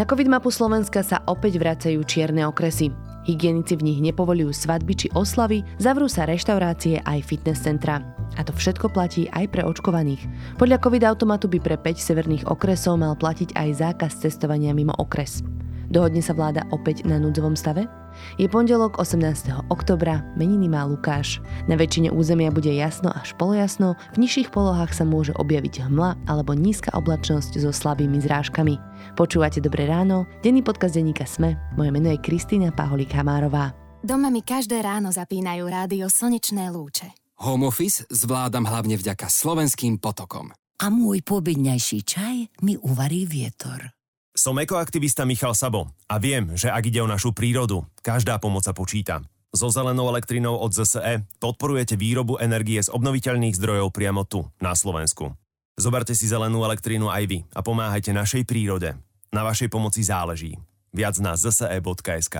Na 0.00 0.08
COVID 0.08 0.32
mapu 0.32 0.48
Slovenska 0.48 1.04
sa 1.04 1.20
opäť 1.28 1.60
vracajú 1.60 2.00
čierne 2.08 2.48
okresy. 2.48 2.88
Hygienici 3.28 3.76
v 3.76 3.84
nich 3.84 4.00
nepovolujú 4.00 4.48
svadby 4.48 4.96
či 4.96 5.06
oslavy, 5.12 5.60
zavrú 5.76 6.08
sa 6.08 6.24
reštaurácie 6.24 7.04
aj 7.04 7.20
fitness 7.20 7.68
centra. 7.68 8.00
A 8.32 8.40
to 8.40 8.48
všetko 8.56 8.88
platí 8.96 9.28
aj 9.36 9.52
pre 9.52 9.60
očkovaných. 9.60 10.24
Podľa 10.56 10.80
COVID 10.80 11.04
automatu 11.04 11.52
by 11.52 11.60
pre 11.60 11.76
5 11.76 12.00
severných 12.00 12.48
okresov 12.48 12.96
mal 12.96 13.12
platiť 13.12 13.52
aj 13.52 13.68
zákaz 13.76 14.24
cestovania 14.24 14.72
mimo 14.72 14.96
okres. 14.96 15.44
Dohodne 15.92 16.24
sa 16.24 16.32
vláda 16.32 16.64
opäť 16.72 17.04
na 17.04 17.20
núdzovom 17.20 17.52
stave? 17.52 17.99
Je 18.38 18.46
pondelok 18.48 18.98
18. 18.98 19.70
oktobra, 19.70 20.24
meniny 20.34 20.70
má 20.70 20.88
Lukáš. 20.88 21.38
Na 21.68 21.76
väčšine 21.76 22.14
územia 22.14 22.48
bude 22.48 22.70
jasno 22.72 23.12
až 23.12 23.36
polojasno, 23.36 23.98
v 24.14 24.20
nižších 24.24 24.48
polohách 24.48 24.96
sa 24.96 25.04
môže 25.04 25.36
objaviť 25.36 25.86
hmla 25.86 26.30
alebo 26.30 26.56
nízka 26.56 26.94
oblačnosť 26.96 27.60
so 27.60 27.70
slabými 27.70 28.20
zrážkami. 28.22 28.78
Počúvate 29.14 29.60
Dobré 29.60 29.84
ráno, 29.84 30.24
denný 30.40 30.64
podcast 30.64 30.96
denníka 30.96 31.28
Sme, 31.28 31.60
moje 31.76 31.90
meno 31.92 32.08
je 32.10 32.18
Kristýna 32.18 32.72
Paholík 32.72 33.12
Hamárová. 33.12 33.76
Doma 34.00 34.32
mi 34.32 34.40
každé 34.40 34.80
ráno 34.80 35.12
zapínajú 35.12 35.68
rádio 35.68 36.08
Slnečné 36.08 36.72
lúče. 36.72 37.12
Home 37.44 37.68
office 37.68 38.08
zvládam 38.08 38.64
hlavne 38.64 38.96
vďaka 38.96 39.28
slovenským 39.28 40.00
potokom. 40.00 40.52
A 40.80 40.88
môj 40.88 41.20
pobedňajší 41.20 41.98
čaj 42.08 42.36
mi 42.64 42.80
uvarí 42.80 43.28
vietor. 43.28 43.99
Som 44.40 44.56
ekoaktivista 44.56 45.28
Michal 45.28 45.52
Sabo 45.52 45.92
a 46.08 46.16
viem, 46.16 46.56
že 46.56 46.72
ak 46.72 46.88
ide 46.88 47.04
o 47.04 47.04
našu 47.04 47.36
prírodu, 47.36 47.84
každá 48.00 48.40
pomoc 48.40 48.64
sa 48.64 48.72
počíta. 48.72 49.20
So 49.52 49.68
zelenou 49.68 50.08
elektrinou 50.08 50.56
od 50.56 50.72
ZSE 50.72 51.28
podporujete 51.36 52.00
výrobu 52.00 52.40
energie 52.40 52.80
z 52.80 52.88
obnoviteľných 52.88 53.52
zdrojov 53.52 53.92
priamo 53.92 54.24
tu, 54.24 54.48
na 54.56 54.72
Slovensku. 54.72 55.36
Zoberte 55.76 56.16
si 56.16 56.24
zelenú 56.24 56.64
elektrínu 56.64 57.12
aj 57.12 57.24
vy 57.28 57.38
a 57.52 57.60
pomáhajte 57.60 58.16
našej 58.16 58.48
prírode. 58.48 58.96
Na 59.28 59.44
vašej 59.44 59.68
pomoci 59.68 60.00
záleží. 60.00 60.56
Viac 60.96 61.20
na 61.20 61.36
zse.sk 61.36 62.36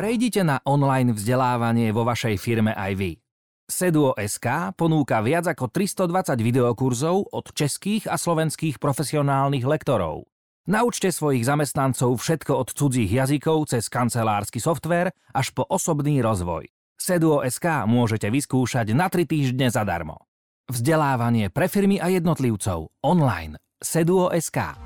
Prejdite 0.00 0.48
na 0.48 0.64
online 0.64 1.12
vzdelávanie 1.12 1.92
vo 1.92 2.08
vašej 2.08 2.40
firme 2.40 2.72
aj 2.72 2.92
vy. 2.96 3.10
Seduo.sk 3.64 4.76
ponúka 4.76 5.24
viac 5.24 5.48
ako 5.48 5.72
320 5.72 6.36
videokurzov 6.36 7.32
od 7.32 7.48
českých 7.56 8.04
a 8.12 8.20
slovenských 8.20 8.76
profesionálnych 8.76 9.64
lektorov. 9.64 10.28
Naučte 10.68 11.08
svojich 11.08 11.48
zamestnancov 11.48 12.12
všetko 12.20 12.52
od 12.60 12.68
cudzích 12.76 13.08
jazykov 13.08 13.72
cez 13.72 13.88
kancelársky 13.88 14.60
software 14.60 15.16
až 15.32 15.56
po 15.56 15.64
osobný 15.64 16.20
rozvoj. 16.20 16.68
Seduo.sk 17.00 17.88
môžete 17.88 18.28
vyskúšať 18.28 18.92
na 18.92 19.08
3 19.08 19.24
týždne 19.24 19.72
zadarmo. 19.72 20.28
Vzdelávanie 20.68 21.48
pre 21.48 21.64
firmy 21.64 21.96
a 21.96 22.12
jednotlivcov 22.12 22.92
online. 23.00 23.56
Seduo.sk 23.80 24.76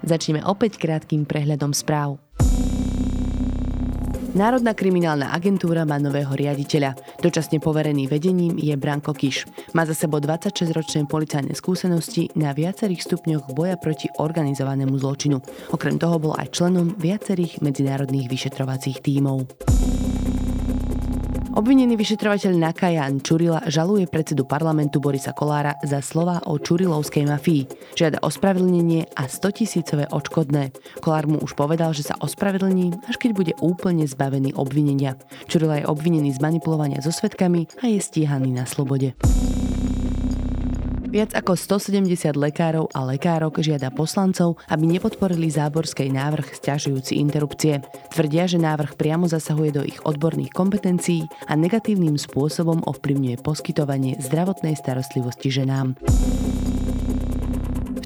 Začneme 0.00 0.40
opäť 0.40 0.80
krátkým 0.80 1.28
prehľadom 1.28 1.76
správ. 1.76 2.25
Národná 4.36 4.76
kriminálna 4.76 5.32
agentúra 5.32 5.88
má 5.88 5.96
nového 5.96 6.28
riaditeľa. 6.36 6.92
Dočasne 7.24 7.56
poverený 7.56 8.04
vedením 8.04 8.60
je 8.60 8.76
Branko 8.76 9.16
Kiš. 9.16 9.48
Má 9.72 9.88
za 9.88 9.96
sebou 9.96 10.20
26-ročné 10.20 11.08
policajné 11.08 11.56
skúsenosti 11.56 12.28
na 12.36 12.52
viacerých 12.52 13.00
stupňoch 13.00 13.56
boja 13.56 13.80
proti 13.80 14.12
organizovanému 14.20 14.92
zločinu. 15.00 15.40
Okrem 15.72 15.96
toho 15.96 16.20
bol 16.20 16.36
aj 16.36 16.52
členom 16.52 16.92
viacerých 17.00 17.64
medzinárodných 17.64 18.28
vyšetrovacích 18.28 19.00
tímov. 19.00 19.48
Obvinený 21.56 21.96
vyšetrovateľ 21.96 22.52
Nakajan 22.52 23.24
Čurila 23.24 23.64
žaluje 23.64 24.04
predsedu 24.04 24.44
parlamentu 24.44 25.00
Borisa 25.00 25.32
Kolára 25.32 25.80
za 25.80 26.04
slova 26.04 26.44
o 26.44 26.60
Čurilovskej 26.60 27.24
mafii. 27.24 27.64
Žiada 27.96 28.20
ospravedlnenie 28.20 29.16
a 29.16 29.24
100 29.24 29.64
tisícové 29.64 30.04
odškodné. 30.12 30.76
Kolár 31.00 31.24
mu 31.24 31.40
už 31.40 31.56
povedal, 31.56 31.96
že 31.96 32.12
sa 32.12 32.20
ospravedlní, 32.20 33.08
až 33.08 33.16
keď 33.16 33.30
bude 33.32 33.52
úplne 33.64 34.04
zbavený 34.04 34.52
obvinenia. 34.52 35.16
Čurila 35.48 35.80
je 35.80 35.88
obvinený 35.88 36.36
z 36.36 36.44
manipulovania 36.44 37.00
so 37.00 37.08
svetkami 37.08 37.64
a 37.80 37.88
je 37.88 38.04
stíhaný 38.04 38.52
na 38.52 38.68
slobode. 38.68 39.16
Viac 41.16 41.32
ako 41.32 41.56
170 41.56 42.36
lekárov 42.36 42.92
a 42.92 43.00
lekárok 43.08 43.64
žiada 43.64 43.88
poslancov, 43.88 44.60
aby 44.68 44.84
nepodporili 44.84 45.48
záborskej 45.48 46.12
návrh 46.12 46.52
stiažujúci 46.52 47.16
interrupcie. 47.16 47.80
Tvrdia, 48.12 48.44
že 48.44 48.60
návrh 48.60 49.00
priamo 49.00 49.24
zasahuje 49.24 49.70
do 49.72 49.80
ich 49.80 49.96
odborných 50.04 50.52
kompetencií 50.52 51.24
a 51.48 51.56
negatívnym 51.56 52.20
spôsobom 52.20 52.84
ovplyvňuje 52.84 53.40
poskytovanie 53.40 54.20
zdravotnej 54.20 54.76
starostlivosti 54.76 55.48
ženám. 55.48 55.96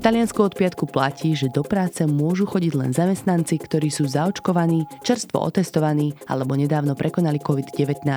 V 0.01 0.09
Taliansku 0.09 0.41
od 0.41 0.57
piatku 0.57 0.89
platí, 0.89 1.37
že 1.37 1.53
do 1.53 1.61
práce 1.61 2.01
môžu 2.09 2.49
chodiť 2.49 2.73
len 2.73 2.89
zamestnanci, 2.89 3.61
ktorí 3.61 3.93
sú 3.93 4.09
zaočkovaní, 4.09 4.89
čerstvo 5.05 5.45
otestovaní 5.45 6.17
alebo 6.25 6.57
nedávno 6.57 6.97
prekonali 6.97 7.37
COVID-19. 7.37 8.09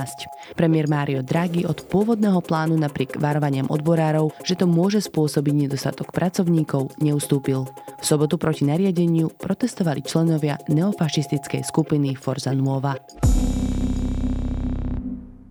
Premiér 0.56 0.88
Mario 0.88 1.20
Draghi 1.20 1.68
od 1.68 1.84
pôvodného 1.92 2.40
plánu 2.40 2.80
napriek 2.80 3.20
varovaniam 3.20 3.68
odborárov, 3.68 4.32
že 4.48 4.56
to 4.56 4.64
môže 4.64 5.04
spôsobiť 5.12 5.68
nedostatok 5.68 6.16
pracovníkov, 6.16 6.96
neustúpil. 7.04 7.68
V 8.00 8.06
sobotu 8.08 8.40
proti 8.40 8.64
nariadeniu 8.64 9.28
protestovali 9.36 10.08
členovia 10.08 10.56
neofašistickej 10.72 11.68
skupiny 11.68 12.16
Forza 12.16 12.56
Nuova. 12.56 12.96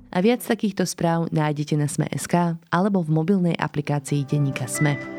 A 0.09 0.19
viac 0.25 0.41
takýchto 0.41 0.89
správ 0.89 1.29
nájdete 1.29 1.77
na 1.77 1.93
Sme.sk 1.93 2.57
alebo 2.73 3.05
v 3.05 3.21
mobilnej 3.21 3.57
aplikácii 3.61 4.25
Denníka 4.25 4.65
Sme. 4.65 5.12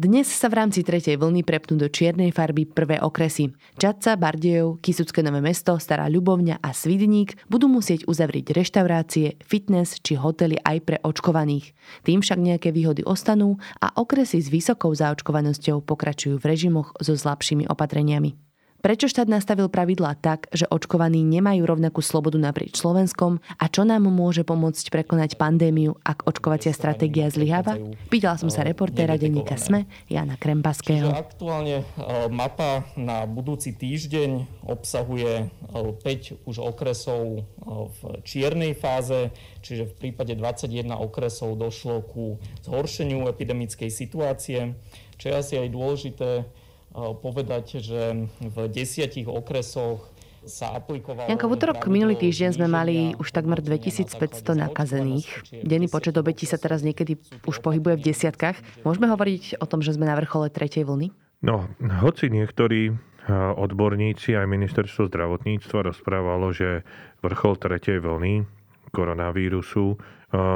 Dnes 0.00 0.32
sa 0.32 0.48
v 0.48 0.64
rámci 0.64 0.80
tretej 0.80 1.20
vlny 1.20 1.44
prepnú 1.44 1.76
do 1.76 1.84
čiernej 1.84 2.32
farby 2.32 2.64
prvé 2.64 2.96
okresy. 3.04 3.52
Čadca, 3.76 4.16
Bardejov, 4.16 4.80
Kisucké 4.80 5.20
Nové 5.20 5.44
mesto, 5.44 5.76
Stará 5.76 6.08
Ľubovňa 6.08 6.64
a 6.64 6.72
Svidník 6.72 7.36
budú 7.52 7.68
musieť 7.68 8.08
uzavrieť 8.08 8.56
reštaurácie, 8.56 9.36
fitness 9.44 10.00
či 10.00 10.16
hotely 10.16 10.56
aj 10.64 10.76
pre 10.88 10.96
očkovaných. 11.04 11.76
Tým 12.08 12.24
však 12.24 12.40
nejaké 12.40 12.72
výhody 12.72 13.04
ostanú 13.04 13.60
a 13.76 13.92
okresy 13.92 14.40
s 14.40 14.48
vysokou 14.48 14.88
zaočkovanosťou 14.96 15.84
pokračujú 15.84 16.40
v 16.40 16.48
režimoch 16.48 16.96
so 16.96 17.12
slabšími 17.12 17.68
opatreniami. 17.68 18.49
Prečo 18.80 19.12
štát 19.12 19.28
nastavil 19.28 19.68
pravidlá 19.68 20.16
tak, 20.24 20.48
že 20.56 20.64
očkovaní 20.64 21.20
nemajú 21.20 21.68
rovnakú 21.68 22.00
slobodu 22.00 22.40
naprieč 22.40 22.80
Slovenskom 22.80 23.36
a 23.60 23.68
čo 23.68 23.84
nám 23.84 24.08
môže 24.08 24.40
pomôcť 24.40 24.88
prekonať 24.88 25.36
pandémiu, 25.36 26.00
ak 26.00 26.24
očkovacia 26.24 26.72
stratégia 26.72 27.28
zlyháva? 27.28 27.76
Pýtala 28.08 28.40
som 28.40 28.48
sa 28.48 28.64
reportéra 28.64 29.20
denníka 29.20 29.60
SME 29.60 29.84
Jana 30.08 30.40
Krempaského. 30.40 31.12
aktuálne 31.12 31.84
e, 31.84 31.86
mapa 32.32 32.88
na 32.96 33.28
budúci 33.28 33.76
týždeň 33.76 34.64
obsahuje 34.64 35.52
5 35.76 36.00
e, 36.00 36.40
už 36.48 36.64
okresov 36.64 37.20
e, 37.20 37.40
v 37.68 37.98
čiernej 38.24 38.72
fáze, 38.72 39.28
čiže 39.60 39.92
v 39.92 40.08
prípade 40.08 40.32
21 40.32 40.96
okresov 40.96 41.52
došlo 41.60 42.00
ku 42.08 42.40
zhoršeniu 42.64 43.28
epidemickej 43.28 43.92
situácie. 43.92 44.72
Čo 45.20 45.24
je 45.28 45.34
asi 45.36 45.54
aj 45.60 45.68
dôležité, 45.68 46.48
povedať, 46.94 47.78
že 47.78 48.30
v 48.40 48.56
desiatich 48.70 49.30
okresoch 49.30 50.10
sa 50.40 50.72
aplikovalo... 50.72 51.28
Janko, 51.28 51.52
v 51.52 51.54
útorok 51.54 51.84
minulý 51.92 52.16
týždeň 52.16 52.56
sme 52.56 52.68
mali 52.68 53.12
už 53.20 53.28
takmer 53.28 53.60
2500 53.60 54.40
nakazených. 54.56 55.28
Denný 55.52 55.92
počet 55.92 56.16
obetí 56.16 56.48
sa 56.48 56.56
teraz 56.56 56.80
niekedy 56.80 57.20
už 57.44 57.60
pohybuje 57.60 58.00
v 58.00 58.06
desiatkách. 58.08 58.56
Môžeme 58.82 59.12
hovoriť 59.12 59.60
o 59.60 59.66
tom, 59.68 59.84
že 59.84 59.92
sme 59.92 60.08
na 60.08 60.16
vrchole 60.16 60.48
tretej 60.48 60.88
vlny? 60.88 61.12
No, 61.44 61.68
hoci 62.00 62.32
niektorí 62.32 62.96
odborníci 63.30 64.32
aj 64.32 64.48
ministerstvo 64.48 65.12
zdravotníctva 65.12 65.92
rozprávalo, 65.92 66.56
že 66.56 66.88
vrchol 67.20 67.60
tretej 67.60 68.00
vlny 68.00 68.48
koronavírusu 68.90 70.00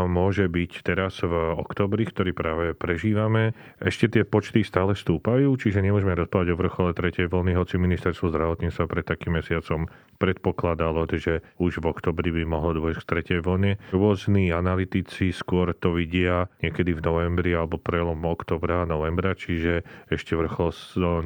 môže 0.07 0.47
byť 0.47 0.73
teraz 0.87 1.19
v 1.23 1.35
oktobri, 1.59 2.07
ktorý 2.07 2.31
práve 2.31 2.65
prežívame. 2.79 3.59
Ešte 3.83 4.07
tie 4.07 4.23
počty 4.23 4.63
stále 4.63 4.95
stúpajú, 4.95 5.55
čiže 5.59 5.83
nemôžeme 5.83 6.15
rozprávať 6.15 6.55
o 6.55 6.59
vrchole 6.59 6.91
tretej 6.95 7.27
vlny, 7.27 7.59
hoci 7.59 7.79
ministerstvo 7.79 8.31
zdravotníctva 8.31 8.85
pred 8.87 9.05
takým 9.05 9.39
mesiacom 9.43 9.91
predpokladalo, 10.23 11.11
že 11.11 11.43
už 11.59 11.83
v 11.83 11.91
oktobri 11.91 12.31
by 12.31 12.47
mohlo 12.47 12.79
dôjsť 12.79 13.01
k 13.03 13.09
tretej 13.11 13.39
vlne. 13.43 13.77
Rôzni 13.91 14.55
analytici 14.55 15.35
skôr 15.35 15.75
to 15.75 15.99
vidia 15.99 16.47
niekedy 16.63 16.95
v 16.95 17.03
novembri 17.03 17.51
alebo 17.53 17.77
prelom 17.77 18.23
oktobra 18.23 18.87
a 18.87 18.89
novembra, 18.89 19.35
čiže 19.35 19.83
ešte 20.07 20.39
vrchol 20.39 20.71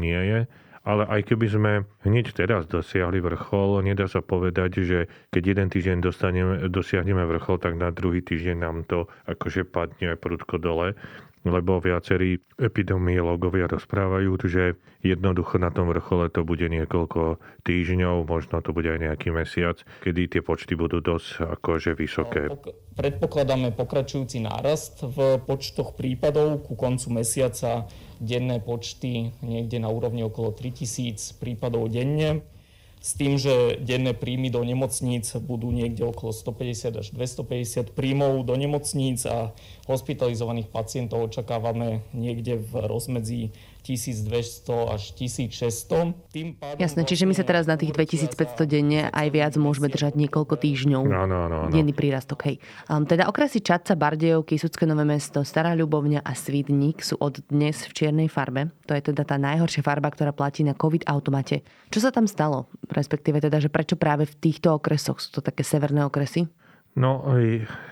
nie 0.00 0.19
je 0.19 0.41
ale 0.88 1.05
aj 1.05 1.20
keby 1.29 1.46
sme 1.52 1.73
hneď 2.08 2.32
teraz 2.32 2.64
dosiahli 2.64 3.20
vrchol, 3.20 3.85
nedá 3.85 4.08
sa 4.08 4.25
povedať, 4.25 4.81
že 4.81 4.99
keď 5.29 5.43
jeden 5.44 5.69
týždeň 5.69 5.99
dosiahneme 6.73 7.25
vrchol, 7.29 7.61
tak 7.61 7.76
na 7.76 7.93
druhý 7.93 8.25
týždeň 8.25 8.56
nám 8.56 8.88
to 8.88 9.05
akože 9.29 9.69
padne 9.69 10.17
aj 10.17 10.19
prudko 10.19 10.56
dole. 10.56 10.96
Lebo 11.49 11.81
viacerí 11.81 12.39
epidemiológovia 12.61 13.67
rozprávajú, 13.67 14.37
že 14.45 14.77
jednoducho 15.00 15.56
na 15.56 15.73
tom 15.73 15.89
vrchole 15.91 16.29
to 16.29 16.45
bude 16.45 16.65
niekoľko 16.69 17.41
týždňov, 17.65 18.29
možno 18.29 18.61
to 18.61 18.77
bude 18.77 18.89
aj 18.89 19.00
nejaký 19.00 19.33
mesiac, 19.33 19.81
kedy 20.05 20.29
tie 20.29 20.43
počty 20.45 20.77
budú 20.77 21.00
dosť 21.00 21.59
akože 21.59 21.97
vysoké. 21.97 22.53
No, 22.53 22.61
predpokladáme 22.99 23.73
pokračujúci 23.73 24.45
nárast 24.45 25.00
v 25.03 25.41
počtoch 25.43 25.97
prípadov. 25.97 26.67
Ku 26.67 26.77
koncu 26.77 27.23
mesiaca 27.23 27.89
denné 28.19 28.61
počty 28.61 29.33
niekde 29.41 29.79
na 29.79 29.89
úrovni 29.89 30.27
okolo 30.27 30.53
3000 30.53 31.39
prípadov 31.39 31.89
denne 31.89 32.57
s 32.99 33.15
tým, 33.15 33.39
že 33.39 33.79
denné 33.79 34.11
príjmy 34.12 34.50
do 34.50 34.62
nemocníc 34.67 35.31
budú 35.39 35.71
niekde 35.71 36.03
okolo 36.03 36.35
150 36.35 36.99
až 36.99 37.06
250 37.15 37.95
príjmov 37.95 38.43
do 38.43 38.55
nemocníc 38.59 39.23
a 39.25 39.55
hospitalizovaných 39.87 40.69
pacientov 40.69 41.31
očakávame 41.31 42.03
niekde 42.11 42.59
v 42.59 42.73
rozmedzi 42.91 43.43
1200 43.88 44.69
až 44.93 45.02
1600. 45.17 46.29
Tým 46.29 46.61
pádom 46.61 46.76
Jasné, 46.76 47.08
čiže 47.08 47.25
my 47.25 47.32
sa 47.32 47.40
teraz 47.40 47.64
na 47.64 47.81
tých 47.81 47.96
2500 47.96 48.69
denne 48.69 49.08
aj 49.08 49.29
viac 49.32 49.56
môžeme 49.56 49.88
držať 49.88 50.12
niekoľko 50.12 50.61
týždňov. 50.61 51.02
No, 51.08 51.25
no, 51.25 51.49
no, 51.49 51.64
no. 51.64 51.73
Denný 51.73 51.96
prírastok, 51.96 52.44
hej. 52.52 52.61
Um, 52.93 53.08
teda 53.08 53.25
okresy 53.32 53.64
Čadca, 53.64 53.96
Bardejovky, 53.96 54.61
Sudské 54.61 54.85
Nové 54.85 55.08
mesto, 55.08 55.40
Stará 55.40 55.73
Ľubovňa 55.73 56.20
a 56.20 56.32
Svidník 56.37 57.00
sú 57.00 57.17
od 57.17 57.40
dnes 57.49 57.88
v 57.88 57.93
čiernej 57.96 58.29
farbe. 58.29 58.69
To 58.85 58.93
je 58.93 59.00
teda 59.08 59.25
tá 59.25 59.40
najhoršia 59.40 59.81
farba, 59.81 60.12
ktorá 60.12 60.37
platí 60.37 60.61
na 60.61 60.76
COVID 60.76 61.08
automate. 61.08 61.64
Čo 61.88 62.05
sa 62.05 62.11
tam 62.12 62.29
stalo? 62.29 62.69
Respektíve 62.93 63.40
teda, 63.40 63.56
že 63.56 63.73
prečo 63.73 63.96
práve 63.96 64.29
v 64.29 64.37
týchto 64.37 64.76
okresoch 64.76 65.17
sú 65.17 65.32
to 65.32 65.40
také 65.40 65.64
severné 65.64 66.05
okresy? 66.05 66.44
No, 66.99 67.23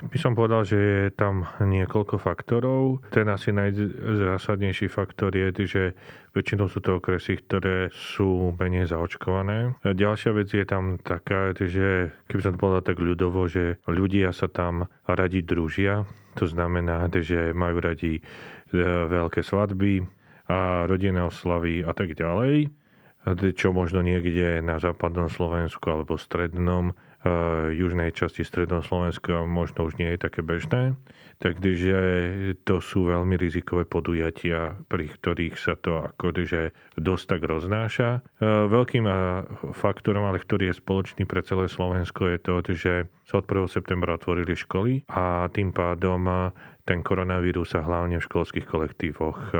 by 0.03 0.19
som 0.19 0.35
povedal, 0.35 0.67
že 0.67 0.79
je 0.82 1.14
tam 1.14 1.47
niekoľko 1.62 2.19
faktorov. 2.19 3.06
Ten 3.14 3.31
asi 3.31 3.55
najzásadnejší 3.55 4.91
faktor 4.91 5.31
je, 5.31 5.55
že 5.62 5.94
väčšinou 6.35 6.67
sú 6.67 6.82
to 6.82 6.99
okresy, 6.99 7.38
ktoré 7.38 7.94
sú 7.94 8.50
menej 8.58 8.91
zaočkované. 8.91 9.79
A 9.87 9.94
ďalšia 9.94 10.35
vec 10.35 10.50
je 10.50 10.67
tam 10.67 10.99
taká, 10.99 11.55
že 11.55 12.19
keby 12.26 12.43
som 12.43 12.53
to 12.58 12.62
povedal 12.67 12.82
tak 12.82 12.99
ľudovo, 12.99 13.47
že 13.47 13.79
ľudia 13.87 14.35
sa 14.35 14.50
tam 14.50 14.91
radi 15.06 15.38
družia. 15.47 16.03
To 16.43 16.50
znamená, 16.50 17.06
že 17.14 17.55
majú 17.55 17.79
radi 17.79 18.19
e, 18.19 18.23
veľké 19.06 19.47
svadby 19.47 20.03
a 20.50 20.91
rodinné 20.91 21.23
oslavy 21.23 21.87
a 21.87 21.94
tak 21.94 22.19
ďalej 22.19 22.75
čo 23.35 23.75
možno 23.75 24.06
niekde 24.06 24.62
na 24.62 24.79
západnom 24.79 25.26
Slovensku 25.26 25.82
alebo 25.91 26.14
strednom 26.14 26.94
južnej 27.75 28.14
časti 28.14 28.46
stredného 28.46 28.87
Slovenska 28.87 29.43
možno 29.43 29.90
už 29.90 29.99
nie 29.99 30.14
je 30.14 30.23
také 30.23 30.46
bežné. 30.46 30.94
Takže 31.37 31.99
to 32.64 32.81
sú 32.81 33.12
veľmi 33.12 33.37
rizikové 33.37 33.84
podujatia, 33.84 34.81
pri 34.88 35.12
ktorých 35.12 35.61
sa 35.61 35.76
to 35.76 36.08
akože 36.17 36.73
dosť 36.96 37.25
tak 37.28 37.40
roznáša. 37.44 38.25
Veľkým 38.40 39.05
faktorom, 39.76 40.25
ale 40.25 40.40
ktorý 40.40 40.73
je 40.73 40.81
spoločný 40.81 41.28
pre 41.28 41.44
celé 41.44 41.69
Slovensko, 41.69 42.32
je 42.32 42.38
to, 42.40 42.55
že 42.73 42.93
sa 43.29 43.44
od 43.44 43.46
1. 43.52 43.69
septembra 43.69 44.17
otvorili 44.17 44.56
školy 44.56 45.05
a 45.12 45.44
tým 45.52 45.76
pádom 45.76 46.52
ten 46.88 47.05
koronavírus 47.05 47.76
sa 47.76 47.84
hlavne 47.84 48.17
v 48.17 48.26
školských 48.31 48.64
kolektívoch 48.64 49.52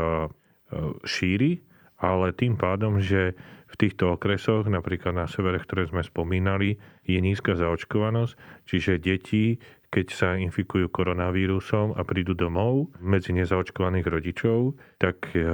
šíri, 1.05 1.61
ale 2.01 2.33
tým 2.33 2.57
pádom, 2.57 3.05
že 3.05 3.37
v 3.67 3.75
týchto 3.75 4.15
okresoch, 4.15 4.71
napríklad 4.71 5.15
na 5.15 5.27
severe, 5.27 5.59
ktoré 5.59 5.91
sme 5.91 6.07
spomínali, 6.07 6.79
je 7.03 7.19
nízka 7.19 7.59
zaočkovanosť, 7.59 8.35
čiže 8.67 9.03
deti, 9.03 9.59
keď 9.91 10.07
sa 10.11 10.29
infikujú 10.39 10.91
koronavírusom 10.91 11.95
a 11.99 12.03
prídu 12.03 12.35
domov 12.35 12.95
medzi 13.03 13.35
nezaočkovaných 13.35 14.07
rodičov, 14.07 14.79
tak 15.03 15.31
e, 15.35 15.47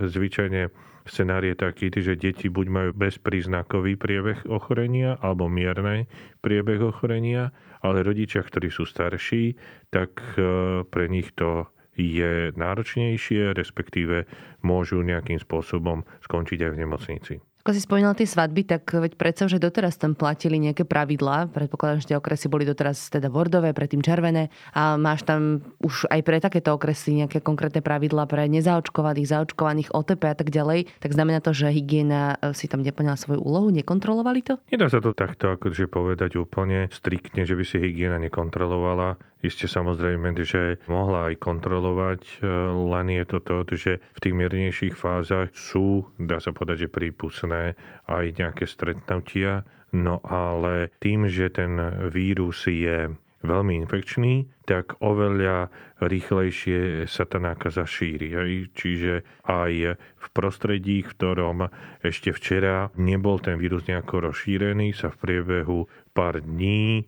zvyčajne 0.00 0.72
scenár 1.08 1.42
je 1.42 1.56
taký, 1.56 1.88
že 1.90 2.20
deti 2.20 2.52
buď 2.52 2.66
majú 2.68 2.90
bezpríznakový 2.92 3.96
priebeh 3.96 4.44
ochorenia 4.46 5.16
alebo 5.24 5.48
miernej 5.48 6.04
priebeh 6.44 6.84
ochorenia, 6.84 7.50
ale 7.80 8.04
rodičia, 8.04 8.44
ktorí 8.44 8.68
sú 8.68 8.84
starší, 8.84 9.56
tak 9.88 10.20
e, 10.36 10.84
pre 10.84 11.08
nich 11.08 11.32
to 11.32 11.68
je 11.98 12.54
náročnejšie, 12.54 13.58
respektíve 13.58 14.30
môžu 14.62 15.02
nejakým 15.02 15.42
spôsobom 15.42 16.06
skončiť 16.22 16.70
aj 16.70 16.70
v 16.70 16.80
nemocnici. 16.86 17.34
Ako 17.68 17.76
si 17.76 17.84
spomínal 17.84 18.16
tie 18.16 18.24
svadby, 18.24 18.64
tak 18.64 18.88
veď 18.88 19.20
predsa, 19.20 19.44
že 19.44 19.60
doteraz 19.60 20.00
tam 20.00 20.16
platili 20.16 20.56
nejaké 20.56 20.88
pravidlá. 20.88 21.52
Predpokladám, 21.52 22.00
že 22.00 22.08
tie 22.08 22.16
okresy 22.16 22.48
boli 22.48 22.64
doteraz 22.64 23.12
teda 23.12 23.28
bordové, 23.28 23.76
predtým 23.76 24.00
červené. 24.00 24.48
A 24.72 24.96
máš 24.96 25.28
tam 25.28 25.60
už 25.84 26.08
aj 26.08 26.20
pre 26.24 26.40
takéto 26.40 26.72
okresy 26.72 27.20
nejaké 27.20 27.44
konkrétne 27.44 27.84
pravidlá 27.84 28.24
pre 28.24 28.48
nezaočkovaných, 28.48 29.28
zaočkovaných 29.28 29.92
OTP 29.92 30.22
a 30.32 30.36
tak 30.40 30.48
ďalej. 30.48 30.88
Tak 30.96 31.12
znamená 31.12 31.44
to, 31.44 31.52
že 31.52 31.68
hygiena 31.68 32.40
e, 32.40 32.56
si 32.56 32.72
tam 32.72 32.80
neplnila 32.80 33.20
svoju 33.20 33.44
úlohu, 33.44 33.68
nekontrolovali 33.68 34.40
to? 34.48 34.56
Nedá 34.72 34.88
sa 34.88 35.04
to 35.04 35.12
takto 35.12 35.52
akože 35.52 35.92
povedať 35.92 36.40
úplne 36.40 36.88
striktne, 36.88 37.44
že 37.44 37.52
by 37.52 37.68
si 37.68 37.76
hygiena 37.84 38.16
nekontrolovala. 38.16 39.20
Isté 39.38 39.70
samozrejme, 39.70 40.34
že 40.42 40.82
mohla 40.90 41.30
aj 41.30 41.38
kontrolovať, 41.38 42.22
e, 42.42 42.46
len 42.74 43.06
je 43.14 43.24
to 43.28 43.38
to, 43.38 43.56
že 43.78 43.92
v 44.02 44.22
tých 44.22 44.34
miernejších 44.34 44.94
fázach 44.98 45.54
sú, 45.54 46.10
dá 46.18 46.42
sa 46.42 46.50
povedať, 46.50 46.90
že 46.90 46.94
prípustné 46.94 47.78
aj 48.10 48.24
nejaké 48.34 48.66
stretnutia, 48.66 49.62
no 49.94 50.18
ale 50.26 50.90
tým, 50.98 51.30
že 51.30 51.54
ten 51.54 51.78
vírus 52.10 52.66
je 52.66 53.14
veľmi 53.46 53.78
infekčný, 53.86 54.50
tak 54.66 54.98
oveľa 54.98 55.70
rýchlejšie 56.02 57.06
sa 57.06 57.24
tá 57.24 57.38
nákaza 57.38 57.86
šíri. 57.86 58.34
Čiže 58.74 59.46
aj 59.46 59.72
v 59.96 60.26
prostredí, 60.34 61.06
v 61.06 61.10
ktorom 61.14 61.70
ešte 62.02 62.34
včera 62.34 62.90
nebol 62.98 63.38
ten 63.38 63.56
vírus 63.56 63.86
nejako 63.86 64.30
rozšírený, 64.30 64.92
sa 64.98 65.14
v 65.14 65.20
priebehu 65.22 65.86
pár 66.10 66.42
dní 66.42 67.06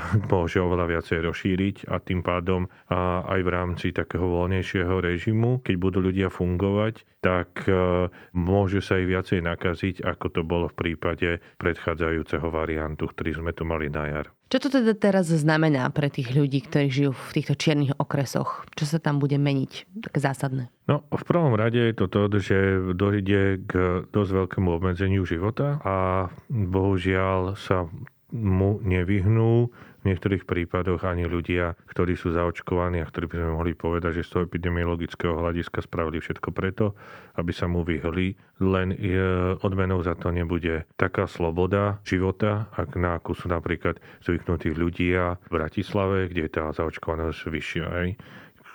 môže 0.32 0.58
oveľa 0.58 0.98
viacej 0.98 1.18
rozšíriť 1.24 1.76
a 1.88 1.98
tým 1.98 2.20
pádom 2.24 2.66
a 2.90 3.26
aj 3.26 3.40
v 3.42 3.52
rámci 3.52 3.86
takého 3.90 4.24
voľnejšieho 4.26 4.94
režimu, 5.00 5.60
keď 5.62 5.74
budú 5.78 5.98
ľudia 6.02 6.28
fungovať, 6.28 7.04
tak 7.22 7.64
e, 7.70 8.10
môže 8.34 8.82
sa 8.82 8.98
ich 8.98 9.06
viacej 9.06 9.46
nakaziť, 9.46 10.02
ako 10.02 10.26
to 10.28 10.40
bolo 10.42 10.66
v 10.66 10.74
prípade 10.74 11.38
predchádzajúceho 11.62 12.50
variantu, 12.50 13.06
ktorý 13.06 13.38
sme 13.38 13.54
tu 13.54 13.62
mali 13.62 13.86
na 13.86 14.10
jar. 14.10 14.26
Čo 14.52 14.68
to 14.68 14.84
teda 14.84 14.92
teraz 14.92 15.32
znamená 15.32 15.88
pre 15.88 16.12
tých 16.12 16.28
ľudí, 16.36 16.60
ktorí 16.68 16.92
žijú 16.92 17.16
v 17.16 17.30
týchto 17.40 17.56
čiernych 17.56 17.96
okresoch? 17.96 18.68
Čo 18.76 18.84
sa 18.84 18.98
tam 19.00 19.16
bude 19.16 19.40
meniť? 19.40 19.88
Také 20.04 20.18
zásadné. 20.20 20.68
No, 20.84 21.08
v 21.08 21.24
prvom 21.24 21.56
rade 21.56 21.80
je 21.80 21.96
to 21.96 22.04
to, 22.04 22.28
že 22.36 22.58
dojde 22.92 23.64
k 23.64 24.04
dosť 24.12 24.30
veľkému 24.44 24.68
obmedzeniu 24.76 25.24
života 25.24 25.80
a 25.80 26.28
bohužiaľ 26.52 27.56
sa 27.56 27.88
mu 28.32 28.80
nevyhnú 28.80 29.68
v 30.02 30.04
niektorých 30.10 30.48
prípadoch 30.48 31.06
ani 31.06 31.30
ľudia, 31.30 31.78
ktorí 31.86 32.18
sú 32.18 32.34
zaočkovaní 32.34 32.98
a 32.98 33.06
ktorí 33.06 33.30
by 33.30 33.36
sme 33.38 33.50
mohli 33.54 33.72
povedať, 33.78 34.18
že 34.18 34.26
z 34.26 34.30
toho 34.34 34.42
epidemiologického 34.50 35.38
hľadiska 35.38 35.78
spravili 35.86 36.18
všetko 36.18 36.50
preto, 36.50 36.98
aby 37.38 37.54
sa 37.54 37.70
mu 37.70 37.86
vyhli. 37.86 38.34
Len 38.58 38.88
e, 38.90 39.14
odmenou 39.62 40.02
za 40.02 40.18
to 40.18 40.34
nebude 40.34 40.90
taká 40.98 41.30
sloboda 41.30 42.02
života, 42.02 42.66
ak 42.74 42.98
na 42.98 43.14
akú 43.20 43.38
sú 43.38 43.46
napríklad 43.46 44.02
zvyknutí 44.26 44.74
ľudia 44.74 45.38
v 45.46 45.50
Bratislave, 45.62 46.26
kde 46.26 46.50
je 46.50 46.50
tá 46.50 46.66
zaočkovanosť 46.74 47.38
vyššia. 47.46 47.86
Aj. 47.86 48.08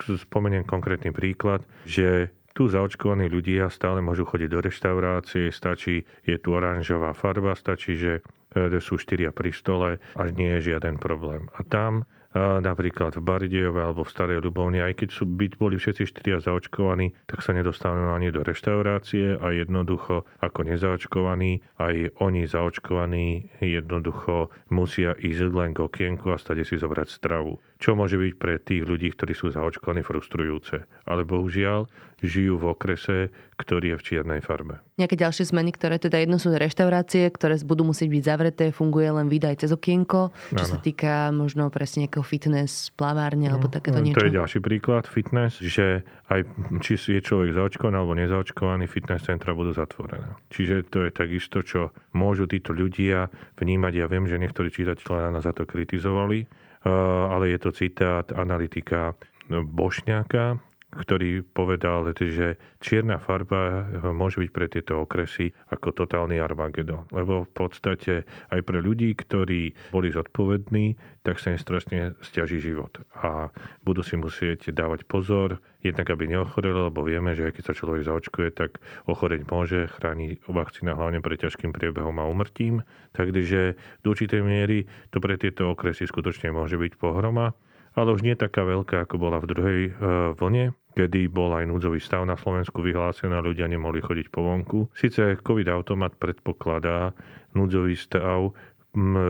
Spomeniem 0.07 0.63
konkrétny 0.63 1.11
príklad, 1.11 1.65
že 1.83 2.31
tu 2.55 2.65
zaočkovaní 2.65 3.29
ľudia 3.29 3.69
stále 3.69 4.01
môžu 4.01 4.25
chodiť 4.25 4.49
do 4.49 4.59
reštaurácie, 4.65 5.53
stačí, 5.53 6.07
je 6.25 6.41
tu 6.41 6.57
oranžová 6.57 7.13
farba, 7.13 7.53
stačí, 7.53 7.99
že 7.99 8.25
sú 8.81 8.97
štyria 8.99 9.31
pri 9.31 9.51
stole 9.53 10.01
a 10.17 10.23
nie 10.29 10.57
je 10.59 10.73
žiaden 10.73 10.97
problém. 10.97 11.47
A 11.57 11.63
tam 11.63 12.05
napríklad 12.35 13.15
v 13.15 13.23
Bardejove 13.23 13.79
alebo 13.79 14.03
v 14.03 14.11
Starej 14.11 14.43
Ľubovni, 14.43 14.83
aj 14.83 15.03
keď 15.03 15.09
sú 15.13 15.23
byť 15.25 15.51
boli 15.55 15.79
všetci 15.79 16.03
štyria 16.09 16.37
zaočkovaní, 16.43 17.15
tak 17.29 17.39
sa 17.45 17.55
nedostanú 17.55 18.11
ani 18.11 18.33
do 18.33 18.43
reštaurácie 18.43 19.39
a 19.39 19.47
jednoducho 19.55 20.27
ako 20.43 20.59
nezaočkovaní, 20.67 21.63
aj 21.79 22.19
oni 22.19 22.41
zaočkovaní 22.45 23.53
jednoducho 23.63 24.51
musia 24.73 25.15
ísť 25.15 25.53
len 25.53 25.71
k 25.71 25.83
okienku 25.85 26.29
a 26.33 26.37
stade 26.41 26.67
si 26.67 26.75
zobrať 26.75 27.07
stravu. 27.07 27.57
Čo 27.77 27.93
môže 27.93 28.17
byť 28.17 28.33
pre 28.41 28.57
tých 28.57 28.83
ľudí, 28.83 29.13
ktorí 29.13 29.37
sú 29.37 29.53
zaočkovaní 29.53 30.01
frustrujúce. 30.01 30.89
Ale 31.05 31.29
bohužiaľ 31.29 31.85
žijú 32.25 32.57
v 32.57 32.73
okrese, 32.73 33.29
ktorý 33.61 33.93
je 33.93 33.97
v 34.01 34.05
čiernej 34.05 34.41
farbe. 34.41 34.81
Nejaké 34.97 35.13
ďalšie 35.13 35.53
zmeny, 35.53 35.69
ktoré 35.69 36.01
teda 36.01 36.17
jedno 36.17 36.41
sú 36.41 36.49
reštaurácie, 36.49 37.29
ktoré 37.29 37.61
budú 37.61 37.85
musieť 37.85 38.09
byť 38.09 38.23
zavreté, 38.25 38.65
funguje 38.73 39.05
len 39.13 39.29
výdaj 39.29 39.61
cez 39.61 39.69
okienko, 39.69 40.33
čo 40.57 40.63
ano. 40.65 40.71
sa 40.73 40.77
týka 40.81 41.29
možno 41.29 41.69
presne 41.69 42.09
nejakého 42.17 42.25
fitness, 42.25 42.89
plavárne 42.97 43.45
alebo 43.45 43.69
no, 43.69 43.73
takéto 43.77 44.01
niečo. 44.01 44.17
To 44.17 44.25
je 44.25 44.33
ďalší 44.41 44.59
príklad, 44.65 45.05
fitness, 45.05 45.61
že 45.61 46.01
aj 46.33 46.49
či 46.81 46.97
je 46.97 47.21
človek 47.21 47.53
zaočkovaný 47.53 47.95
alebo 48.01 48.13
nezaočkovaný, 48.17 48.89
fitness 48.89 49.29
centra 49.29 49.53
budú 49.53 49.77
zatvorené. 49.77 50.33
Čiže 50.49 50.89
to 50.89 51.05
je 51.05 51.11
takisto, 51.13 51.61
čo 51.61 51.93
môžu 52.17 52.49
títo 52.49 52.73
ľudia 52.73 53.29
vnímať. 53.61 53.93
Ja 53.93 54.09
viem, 54.09 54.25
že 54.25 54.41
niektorí 54.41 54.73
čitateľe 54.73 55.29
nás 55.29 55.45
za 55.45 55.53
to 55.53 55.69
kritizovali, 55.69 56.49
ale 57.29 57.53
je 57.53 57.59
to 57.61 57.69
citát 57.69 58.25
analytika 58.33 59.13
Bošňáka, 59.47 60.57
ktorý 60.87 61.43
povedal, 61.43 62.07
že 62.15 62.55
čierna 62.79 63.19
farba 63.19 63.83
môže 64.15 64.39
byť 64.39 64.51
pre 64.55 64.71
tieto 64.71 65.03
okresy 65.03 65.51
ako 65.67 65.91
totálny 65.91 66.39
Armagedon. 66.39 67.03
Lebo 67.11 67.43
v 67.43 67.51
podstate 67.51 68.23
aj 68.47 68.63
pre 68.63 68.79
ľudí, 68.79 69.11
ktorí 69.11 69.75
boli 69.91 70.09
zodpovední, 70.15 70.95
tak 71.27 71.43
sa 71.43 71.51
im 71.51 71.59
strašne 71.59 72.15
stiaží 72.23 72.63
život. 72.63 73.03
A 73.19 73.51
budú 73.83 73.99
si 73.99 74.15
musieť 74.15 74.71
dávať 74.71 75.03
pozor, 75.03 75.59
jednak 75.83 76.07
aby 76.07 76.31
neochorel, 76.31 76.87
lebo 76.87 77.03
vieme, 77.03 77.35
že 77.35 77.51
keď 77.51 77.63
sa 77.67 77.73
človek 77.75 78.07
zaočkuje, 78.07 78.49
tak 78.55 78.79
ochoreť 79.11 79.41
môže, 79.51 79.91
chráni 79.91 80.39
vakcína 80.47 80.95
hlavne 80.95 81.19
pre 81.19 81.35
ťažkým 81.35 81.75
priebehom 81.75 82.15
a 82.15 82.31
umrtím. 82.31 82.87
Takže 83.11 83.75
do 84.07 84.15
určitej 84.15 84.39
miery 84.39 84.87
to 85.11 85.19
pre 85.19 85.35
tieto 85.35 85.75
okresy 85.75 86.07
skutočne 86.07 86.55
môže 86.55 86.79
byť 86.79 86.95
pohroma 86.95 87.51
ale 87.97 88.13
už 88.13 88.21
nie 88.21 88.37
taká 88.37 88.61
veľká, 88.61 89.09
ako 89.09 89.15
bola 89.17 89.41
v 89.41 89.49
druhej 89.49 89.81
e, 89.89 89.91
vlne, 90.37 90.77
kedy 90.93 91.25
bol 91.33 91.49
aj 91.57 91.65
núdzový 91.65 91.97
stav 91.97 92.21
na 92.29 92.37
Slovensku 92.37 92.85
vyhlásený 92.85 93.33
a 93.33 93.41
ľudia 93.41 93.65
nemohli 93.65 94.05
chodiť 94.05 94.29
po 94.29 94.45
vonku. 94.45 94.93
Sice 94.93 95.41
COVID-automat 95.41 96.13
predpokladá 96.21 97.17
núdzový 97.57 97.97
stav 97.97 98.53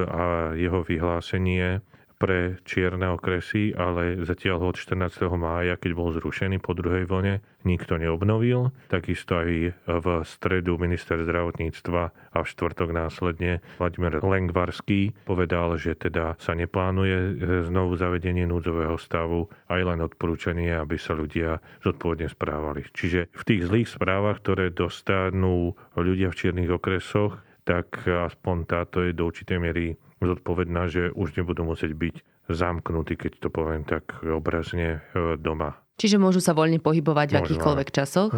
a 0.08 0.56
jeho 0.56 0.80
vyhlásenie 0.84 1.84
pre 2.18 2.58
čierne 2.66 3.14
okresy, 3.14 3.78
ale 3.78 4.26
zatiaľ 4.26 4.74
od 4.74 4.76
14. 4.76 5.28
mája, 5.38 5.78
keď 5.78 5.92
bol 5.94 6.10
zrušený 6.16 6.58
po 6.58 6.74
druhej 6.74 7.06
vlne, 7.06 7.46
nikto 7.68 8.00
neobnovil. 8.00 8.72
Takisto 8.88 9.44
aj 9.44 9.76
v 9.84 10.08
stredu 10.24 10.80
minister 10.80 11.20
zdravotníctva 11.20 12.02
a 12.32 12.38
v 12.40 12.48
štvrtok 12.48 12.96
následne 12.96 13.60
Vladimír 13.76 14.24
Lengvarský 14.24 15.12
povedal, 15.28 15.76
že 15.76 16.00
teda 16.00 16.40
sa 16.40 16.56
neplánuje 16.56 17.44
znovu 17.68 18.00
zavedenie 18.00 18.48
núdzového 18.48 18.96
stavu, 18.96 19.52
aj 19.68 19.82
len 19.84 20.00
odporúčanie, 20.00 20.72
aby 20.72 20.96
sa 20.96 21.12
ľudia 21.12 21.60
zodpovedne 21.84 22.32
správali. 22.32 22.88
Čiže 22.96 23.36
v 23.36 23.44
tých 23.44 23.68
zlých 23.68 23.92
správach, 23.92 24.40
ktoré 24.40 24.72
dostanú 24.72 25.76
ľudia 26.00 26.32
v 26.32 26.38
čiernych 26.40 26.72
okresoch, 26.72 27.44
tak 27.68 28.08
aspoň 28.08 28.56
táto 28.64 29.04
je 29.04 29.12
do 29.12 29.28
určitej 29.28 29.60
miery 29.60 30.00
zodpovedná, 30.24 30.88
že 30.88 31.12
už 31.12 31.36
nebudú 31.36 31.68
musieť 31.68 31.92
byť 31.92 32.16
zamknutí, 32.50 33.20
keď 33.20 33.44
to 33.44 33.50
poviem 33.52 33.84
tak 33.84 34.24
obrazne, 34.24 35.04
e, 35.14 35.36
doma. 35.38 35.78
Čiže 35.98 36.22
môžu 36.22 36.38
sa 36.46 36.54
voľne 36.54 36.78
pohybovať 36.78 37.34
v 37.34 37.38
akýchkoľvek 37.42 37.90
časoch. 37.90 38.30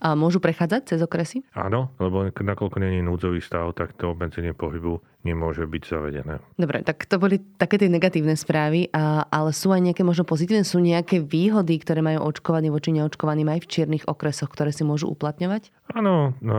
A 0.00 0.16
môžu 0.16 0.40
prechádzať 0.40 0.96
cez 0.96 1.00
okresy? 1.04 1.44
Áno, 1.52 1.92
lebo 2.00 2.24
nakoľko 2.32 2.80
není 2.80 3.04
núdzový 3.04 3.44
stav, 3.44 3.76
tak 3.76 3.92
to 3.92 4.16
obmedzenie 4.16 4.56
pohybu 4.56 5.04
nemôže 5.20 5.64
byť 5.64 5.82
zavedené. 5.84 6.40
Dobre, 6.56 6.84
tak 6.84 7.08
to 7.08 7.16
boli 7.16 7.40
také 7.56 7.80
tie 7.80 7.88
negatívne 7.88 8.36
správy, 8.36 8.92
a, 8.92 9.24
ale 9.28 9.56
sú 9.56 9.72
aj 9.72 9.80
nejaké 9.80 10.04
možno 10.04 10.28
pozitívne, 10.28 10.64
sú 10.68 10.80
nejaké 10.84 11.24
výhody, 11.24 11.80
ktoré 11.80 12.04
majú 12.04 12.28
očkovaní 12.28 12.68
voči 12.68 12.92
neočkovaným 12.92 13.48
aj 13.48 13.64
v 13.64 13.70
čiernych 13.72 14.04
okresoch, 14.04 14.52
ktoré 14.52 14.72
si 14.72 14.84
môžu 14.84 15.08
uplatňovať? 15.08 15.72
Áno, 15.96 16.36
no, 16.44 16.56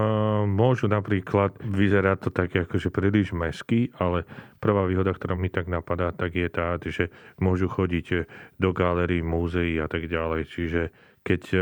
môžu 0.49 0.89
napríklad, 0.89 1.57
vyzerať 1.61 2.17
to 2.25 2.29
tak 2.33 2.53
akože 2.57 2.89
príliš 2.89 3.37
mesky, 3.37 3.93
ale 4.01 4.25
prvá 4.57 4.89
výhoda, 4.89 5.13
ktorá 5.13 5.37
mi 5.37 5.53
tak 5.53 5.69
napadá, 5.69 6.09
tak 6.09 6.33
je 6.33 6.49
tá, 6.49 6.73
že 6.89 7.05
môžu 7.41 7.69
chodiť 7.69 8.27
do 8.59 8.69
gálerí, 8.73 9.21
múzeí 9.21 9.77
a 9.81 9.87
tak 9.89 10.09
ďalej. 10.09 10.41
Čiže 10.49 10.81
keď 11.25 11.41
e, 11.51 11.59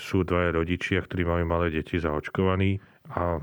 sú 0.00 0.24
dvaja 0.24 0.56
rodičia, 0.56 1.04
ktorí 1.04 1.28
majú 1.28 1.44
malé 1.44 1.68
deti 1.68 2.00
zaočkovaní, 2.00 2.80
a 3.08 3.40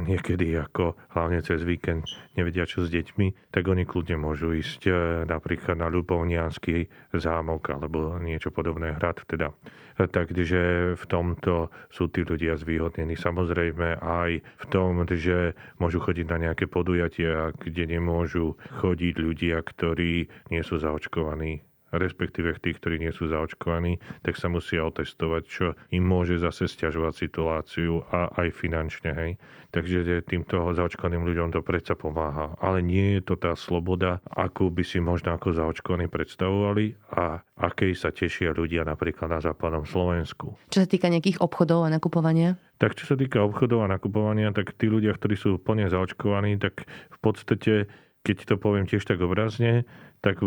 niekedy 0.00 0.56
ako 0.56 0.96
hlavne 1.12 1.44
cez 1.44 1.60
víkend 1.60 2.08
nevedia 2.36 2.64
čo 2.64 2.84
s 2.84 2.88
deťmi, 2.88 3.52
tak 3.52 3.68
oni 3.68 3.84
kľudne 3.84 4.16
môžu 4.16 4.56
ísť 4.56 4.80
e, 4.88 4.92
napríklad 5.28 5.76
na 5.76 5.92
Ľubovnianský 5.92 6.88
zámok 7.12 7.68
alebo 7.68 8.16
niečo 8.16 8.48
podobné 8.48 8.96
hrad. 8.96 9.20
Teda. 9.28 9.52
Takže 9.96 10.94
v 10.96 11.04
tomto 11.04 11.68
sú 11.92 12.08
tí 12.08 12.24
ľudia 12.24 12.56
zvýhodnení. 12.56 13.12
Samozrejme 13.12 14.00
aj 14.00 14.30
v 14.40 14.64
tom, 14.72 15.04
že 15.04 15.52
môžu 15.76 16.00
chodiť 16.00 16.26
na 16.32 16.38
nejaké 16.48 16.64
podujatia, 16.64 17.52
kde 17.52 18.00
nemôžu 18.00 18.56
chodiť 18.80 19.14
ľudia, 19.20 19.60
ktorí 19.60 20.32
nie 20.48 20.62
sú 20.64 20.80
zaočkovaní 20.80 21.60
respektíve 21.92 22.56
tých, 22.58 22.80
ktorí 22.80 22.98
nie 22.98 23.12
sú 23.12 23.28
zaočkovaní, 23.28 24.00
tak 24.24 24.40
sa 24.40 24.48
musia 24.48 24.82
otestovať, 24.88 25.42
čo 25.44 25.66
im 25.92 26.04
môže 26.04 26.40
zase 26.40 26.66
stiažovať 26.66 27.14
situáciu 27.28 28.02
a 28.08 28.32
aj 28.40 28.48
finančne. 28.56 29.10
Hej. 29.12 29.30
Takže 29.72 30.24
týmto 30.28 30.76
zaočkovaným 30.76 31.24
ľuďom 31.24 31.48
to 31.56 31.64
predsa 31.64 31.96
pomáha. 31.96 32.52
Ale 32.60 32.84
nie 32.84 33.16
je 33.16 33.22
to 33.24 33.40
tá 33.40 33.56
sloboda, 33.56 34.20
akú 34.28 34.68
by 34.68 34.84
si 34.84 35.00
možno 35.00 35.32
ako 35.32 35.56
zaočkovaní 35.56 36.12
predstavovali 36.12 36.96
a 37.16 37.40
akej 37.56 37.96
sa 37.96 38.12
tešia 38.12 38.52
ľudia 38.52 38.84
napríklad 38.84 39.32
na 39.32 39.40
západnom 39.40 39.88
Slovensku. 39.88 40.60
Čo 40.68 40.84
sa 40.84 40.88
týka 40.88 41.08
nejakých 41.08 41.40
obchodov 41.40 41.88
a 41.88 41.92
nakupovania? 41.92 42.60
Tak 42.76 43.00
čo 43.00 43.08
sa 43.08 43.16
týka 43.16 43.40
obchodov 43.40 43.86
a 43.86 43.92
nakupovania, 43.92 44.52
tak 44.52 44.76
tí 44.76 44.92
ľudia, 44.92 45.16
ktorí 45.16 45.40
sú 45.40 45.56
plne 45.56 45.88
zaočkovaní, 45.88 46.60
tak 46.60 46.84
v 46.88 47.18
podstate 47.22 47.88
keď 48.22 48.36
to 48.46 48.54
poviem 48.58 48.86
tiež 48.86 49.02
tak 49.02 49.18
obrazne, 49.18 49.82
tak 50.22 50.38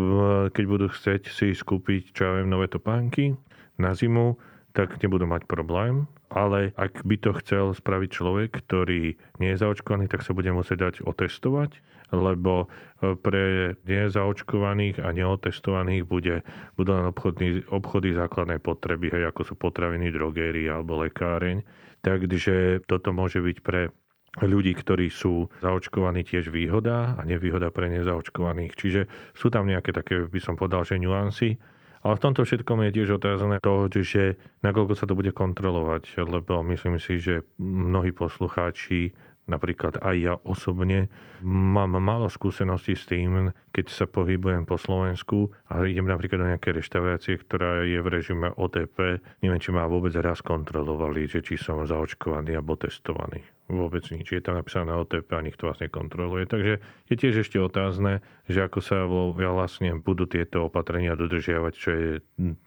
keď 0.52 0.64
budú 0.64 0.88
chcieť 0.88 1.28
si 1.28 1.52
skúpiť, 1.52 2.16
čo 2.16 2.20
ja 2.24 2.32
viem, 2.40 2.48
nové 2.48 2.66
topánky 2.72 3.36
na 3.76 3.92
zimu, 3.92 4.40
tak 4.72 4.96
nebudú 5.00 5.24
mať 5.28 5.48
problém. 5.48 6.08
Ale 6.26 6.74
ak 6.74 7.06
by 7.06 7.16
to 7.22 7.32
chcel 7.40 7.72
spraviť 7.72 8.10
človek, 8.12 8.50
ktorý 8.50 9.14
nie 9.38 9.50
je 9.54 9.62
zaočkovaný, 9.62 10.10
tak 10.10 10.26
sa 10.26 10.34
bude 10.34 10.50
musieť 10.50 10.90
dať 10.90 10.94
otestovať, 11.06 11.80
lebo 12.10 12.66
e, 12.66 13.14
pre 13.14 13.78
nezaočkovaných 13.86 15.06
a 15.06 15.14
neotestovaných 15.14 16.02
bude, 16.02 16.42
budú 16.74 16.90
len 16.98 17.06
obchody, 17.08 17.62
obchody 17.70 18.10
základnej 18.12 18.58
potreby, 18.58 19.14
hej, 19.14 19.30
ako 19.30 19.42
sú 19.48 19.54
potraviny, 19.54 20.10
drogéry 20.10 20.66
alebo 20.66 20.98
lekáreň. 20.98 21.62
Takže 22.02 22.84
toto 22.90 23.14
môže 23.14 23.38
byť 23.38 23.56
pre 23.62 23.94
ľudí, 24.44 24.76
ktorí 24.76 25.08
sú 25.08 25.48
zaočkovaní 25.64 26.26
tiež 26.28 26.52
výhoda 26.52 27.16
a 27.16 27.24
nevýhoda 27.24 27.72
pre 27.72 27.88
nezaočkovaných. 27.88 28.76
Čiže 28.76 29.00
sú 29.32 29.48
tam 29.48 29.64
nejaké 29.64 29.96
také, 29.96 30.28
by 30.28 30.40
som 30.42 30.60
povedal, 30.60 30.84
že 30.84 31.00
nuancy. 31.00 31.56
Ale 32.04 32.20
v 32.20 32.22
tomto 32.22 32.46
všetkom 32.46 32.86
je 32.86 32.94
tiež 33.02 33.18
otázne 33.18 33.58
to, 33.58 33.90
že 33.90 34.38
nakoľko 34.62 34.94
sa 34.94 35.10
to 35.10 35.18
bude 35.18 35.34
kontrolovať, 35.34 36.22
lebo 36.22 36.62
myslím 36.70 37.02
si, 37.02 37.18
že 37.18 37.42
mnohí 37.58 38.14
poslucháči 38.14 39.10
Napríklad 39.46 40.02
aj 40.02 40.16
ja 40.18 40.34
osobne 40.42 41.06
mám 41.46 41.94
málo 42.02 42.26
skúseností 42.26 42.98
s 42.98 43.06
tým, 43.06 43.54
keď 43.70 43.86
sa 43.94 44.04
pohybujem 44.10 44.66
po 44.66 44.74
Slovensku 44.74 45.54
a 45.70 45.86
idem 45.86 46.10
napríklad 46.10 46.42
do 46.42 46.50
nejakej 46.50 46.82
reštaurácie, 46.82 47.38
ktorá 47.38 47.86
je 47.86 48.02
v 48.02 48.08
režime 48.10 48.50
OTP. 48.50 49.22
Neviem, 49.46 49.62
či 49.62 49.70
ma 49.70 49.86
vôbec 49.86 50.10
raz 50.18 50.42
kontrolovali, 50.42 51.30
že 51.30 51.46
či 51.46 51.54
som 51.54 51.78
zaočkovaný 51.86 52.58
alebo 52.58 52.74
testovaný. 52.74 53.46
Vôbec 53.70 54.02
nič. 54.10 54.30
Je 54.34 54.42
tam 54.42 54.58
napísané 54.58 54.90
OTP 54.94 55.26
a 55.38 55.46
nikto 55.46 55.70
vás 55.70 55.78
nekontroluje. 55.78 56.50
Takže 56.50 56.72
je 57.06 57.14
tiež 57.14 57.46
ešte 57.46 57.62
otázne, 57.62 58.26
že 58.50 58.66
ako 58.66 58.78
sa 58.82 59.06
vlastne 59.06 59.94
budú 60.02 60.26
tieto 60.26 60.66
opatrenia 60.66 61.14
dodržiavať, 61.14 61.72
čo 61.74 61.90
je 61.94 62.08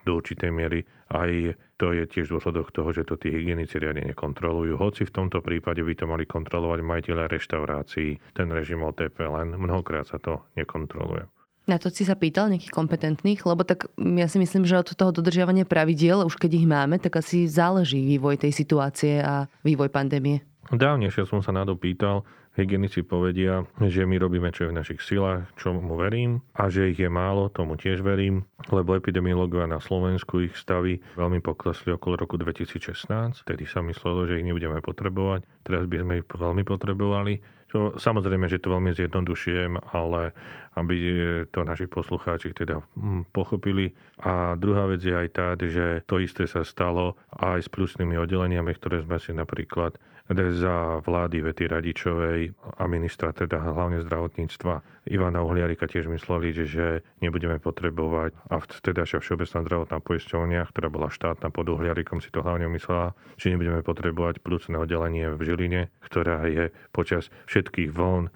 do 0.07 0.11
určitej 0.15 0.51
miery 0.51 0.87
aj 1.09 1.57
to 1.81 1.95
je 1.95 2.03
tiež 2.05 2.29
dôsledok 2.29 2.69
toho, 2.69 2.93
že 2.93 3.07
to 3.07 3.17
tí 3.17 3.33
hygienici 3.33 3.81
riadne 3.81 4.05
nekontrolujú. 4.13 4.77
Hoci 4.77 5.07
v 5.07 5.15
tomto 5.15 5.41
prípade 5.41 5.81
by 5.81 5.93
to 5.97 6.05
mali 6.05 6.29
kontrolovať 6.29 6.79
majiteľe 6.85 7.25
reštaurácií, 7.31 8.37
ten 8.37 8.47
režim 8.53 8.83
OTP, 8.85 9.25
len 9.25 9.57
mnohokrát 9.57 10.05
sa 10.05 10.21
to 10.21 10.45
nekontroluje. 10.53 11.25
Na 11.69 11.77
to 11.77 11.93
si 11.93 12.01
sa 12.01 12.17
pýtal 12.17 12.49
nejakých 12.49 12.73
kompetentných, 12.73 13.45
lebo 13.45 13.61
tak 13.61 13.93
ja 13.97 14.25
si 14.25 14.41
myslím, 14.41 14.65
že 14.65 14.81
od 14.81 14.89
toho 14.89 15.13
dodržiavania 15.13 15.69
pravidiel, 15.69 16.25
už 16.25 16.41
keď 16.41 16.51
ich 16.57 16.65
máme, 16.65 16.97
tak 16.97 17.21
asi 17.21 17.45
záleží 17.45 18.01
vývoj 18.01 18.41
tej 18.41 18.57
situácie 18.57 19.21
a 19.21 19.45
vývoj 19.61 19.93
pandémie. 19.93 20.41
Dávnejšie 20.73 21.29
som 21.29 21.45
sa 21.45 21.53
na 21.53 21.65
to 21.65 21.77
pýtal, 21.77 22.25
Hygienici 22.57 23.05
povedia, 23.05 23.61
že 23.77 24.09
my 24.09 24.17
robíme, 24.17 24.49
čo 24.49 24.67
je 24.67 24.71
v 24.73 24.79
našich 24.81 25.01
silách, 25.05 25.45
čo 25.55 25.71
mu 25.71 25.95
verím 25.95 26.41
a 26.57 26.67
že 26.67 26.89
ich 26.89 26.99
je 26.99 27.07
málo, 27.07 27.47
tomu 27.53 27.77
tiež 27.77 28.01
verím, 28.01 28.43
lebo 28.73 28.97
epidemiológovia 28.97 29.69
na 29.69 29.77
Slovensku 29.77 30.43
ich 30.43 30.57
stavy 30.57 30.97
veľmi 31.13 31.39
poklesli 31.45 31.93
okolo 31.93 32.19
roku 32.19 32.35
2016, 32.41 33.45
tedy 33.45 33.63
sa 33.69 33.85
myslelo, 33.85 34.25
že 34.25 34.41
ich 34.41 34.47
nebudeme 34.47 34.81
potrebovať, 34.81 35.45
teraz 35.61 35.85
by 35.85 36.01
sme 36.01 36.13
ich 36.19 36.25
veľmi 36.25 36.63
potrebovali. 36.65 37.59
Čo, 37.69 38.01
samozrejme, 38.01 38.49
že 38.49 38.57
to 38.57 38.73
veľmi 38.73 38.97
zjednodušujem, 38.97 39.93
ale 39.93 40.33
aby 40.73 40.97
to 41.53 41.61
naši 41.61 41.85
poslucháči 41.85 42.49
teda 42.57 42.81
hm, 42.97 43.29
pochopili. 43.29 43.93
A 44.25 44.57
druhá 44.57 44.89
vec 44.89 45.05
je 45.05 45.13
aj 45.13 45.29
tá, 45.29 45.53
že 45.53 46.01
to 46.09 46.17
isté 46.17 46.49
sa 46.49 46.65
stalo 46.65 47.13
aj 47.29 47.61
s 47.61 47.69
plusnými 47.69 48.17
oddeleniami, 48.17 48.73
ktoré 48.73 49.05
sme 49.05 49.21
si 49.21 49.37
napríklad 49.37 50.01
za 50.29 51.01
vlády 51.01 51.41
Vety 51.41 51.65
Radičovej 51.65 52.53
a 52.77 52.83
ministra 52.85 53.33
teda 53.33 53.57
hlavne 53.57 54.05
zdravotníctva 54.05 55.05
Ivana 55.09 55.41
Uhliarika 55.41 55.89
tiež 55.89 56.05
mysleli, 56.05 56.53
že, 56.53 57.01
nebudeme 57.17 57.57
potrebovať 57.57 58.37
a 58.53 58.61
vteda 58.61 59.09
Všeobecná 59.09 59.65
zdravotná 59.65 59.97
poisťovňa, 59.97 60.69
ktorá 60.69 60.87
bola 60.93 61.09
štátna 61.09 61.49
pod 61.49 61.65
Uhliarikom, 61.73 62.21
si 62.21 62.29
to 62.29 62.45
hlavne 62.45 62.69
myslela, 62.69 63.17
že 63.41 63.49
nebudeme 63.49 63.81
potrebovať 63.81 64.45
plúcne 64.45 64.77
oddelenie 64.77 65.33
v 65.33 65.41
Žiline, 65.41 65.81
ktorá 66.05 66.45
je 66.45 66.69
počas 66.93 67.33
všetkých 67.49 67.89
vln 67.89 68.29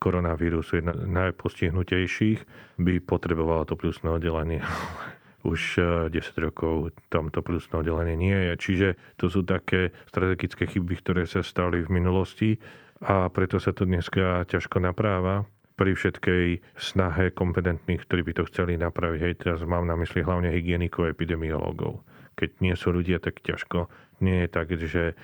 koronavírusu 0.00 0.80
jedna 0.80 0.96
z 0.96 1.04
najpostihnutejších, 1.04 2.40
by 2.80 3.02
potrebovala 3.04 3.66
to 3.66 3.74
plusné 3.74 4.08
oddelenie. 4.08 4.62
už 5.42 5.60
10 6.08 6.12
e, 6.12 6.20
rokov 6.40 6.92
tamto 7.08 7.40
plusné 7.40 7.80
oddelenie 7.80 8.16
nie 8.16 8.38
je. 8.50 8.52
Čiže 8.60 8.88
to 9.16 9.32
sú 9.32 9.44
také 9.44 9.92
strategické 10.08 10.68
chyby, 10.68 11.00
ktoré 11.00 11.22
sa 11.24 11.40
stali 11.40 11.80
v 11.80 11.90
minulosti 11.90 12.60
a 13.00 13.32
preto 13.32 13.56
sa 13.56 13.72
to 13.72 13.88
dneska 13.88 14.44
ťažko 14.44 14.84
napráva 14.84 15.48
pri 15.80 15.96
všetkej 15.96 16.76
snahe 16.76 17.32
kompetentných, 17.32 18.04
ktorí 18.04 18.20
by 18.28 18.32
to 18.36 18.44
chceli 18.52 18.76
napraviť. 18.76 19.20
Hej, 19.24 19.34
teraz 19.40 19.64
mám 19.64 19.88
na 19.88 19.96
mysli 19.96 20.20
hlavne 20.20 20.52
hygienikov 20.52 21.08
a 21.08 21.12
epidemiológov. 21.16 22.04
Keď 22.36 22.60
nie 22.60 22.76
sú 22.76 22.92
ľudia, 22.92 23.16
tak 23.16 23.40
ťažko. 23.40 23.88
Nie 24.20 24.44
je 24.44 24.48
tak, 24.52 24.68
že 24.76 25.04
e, 25.08 25.14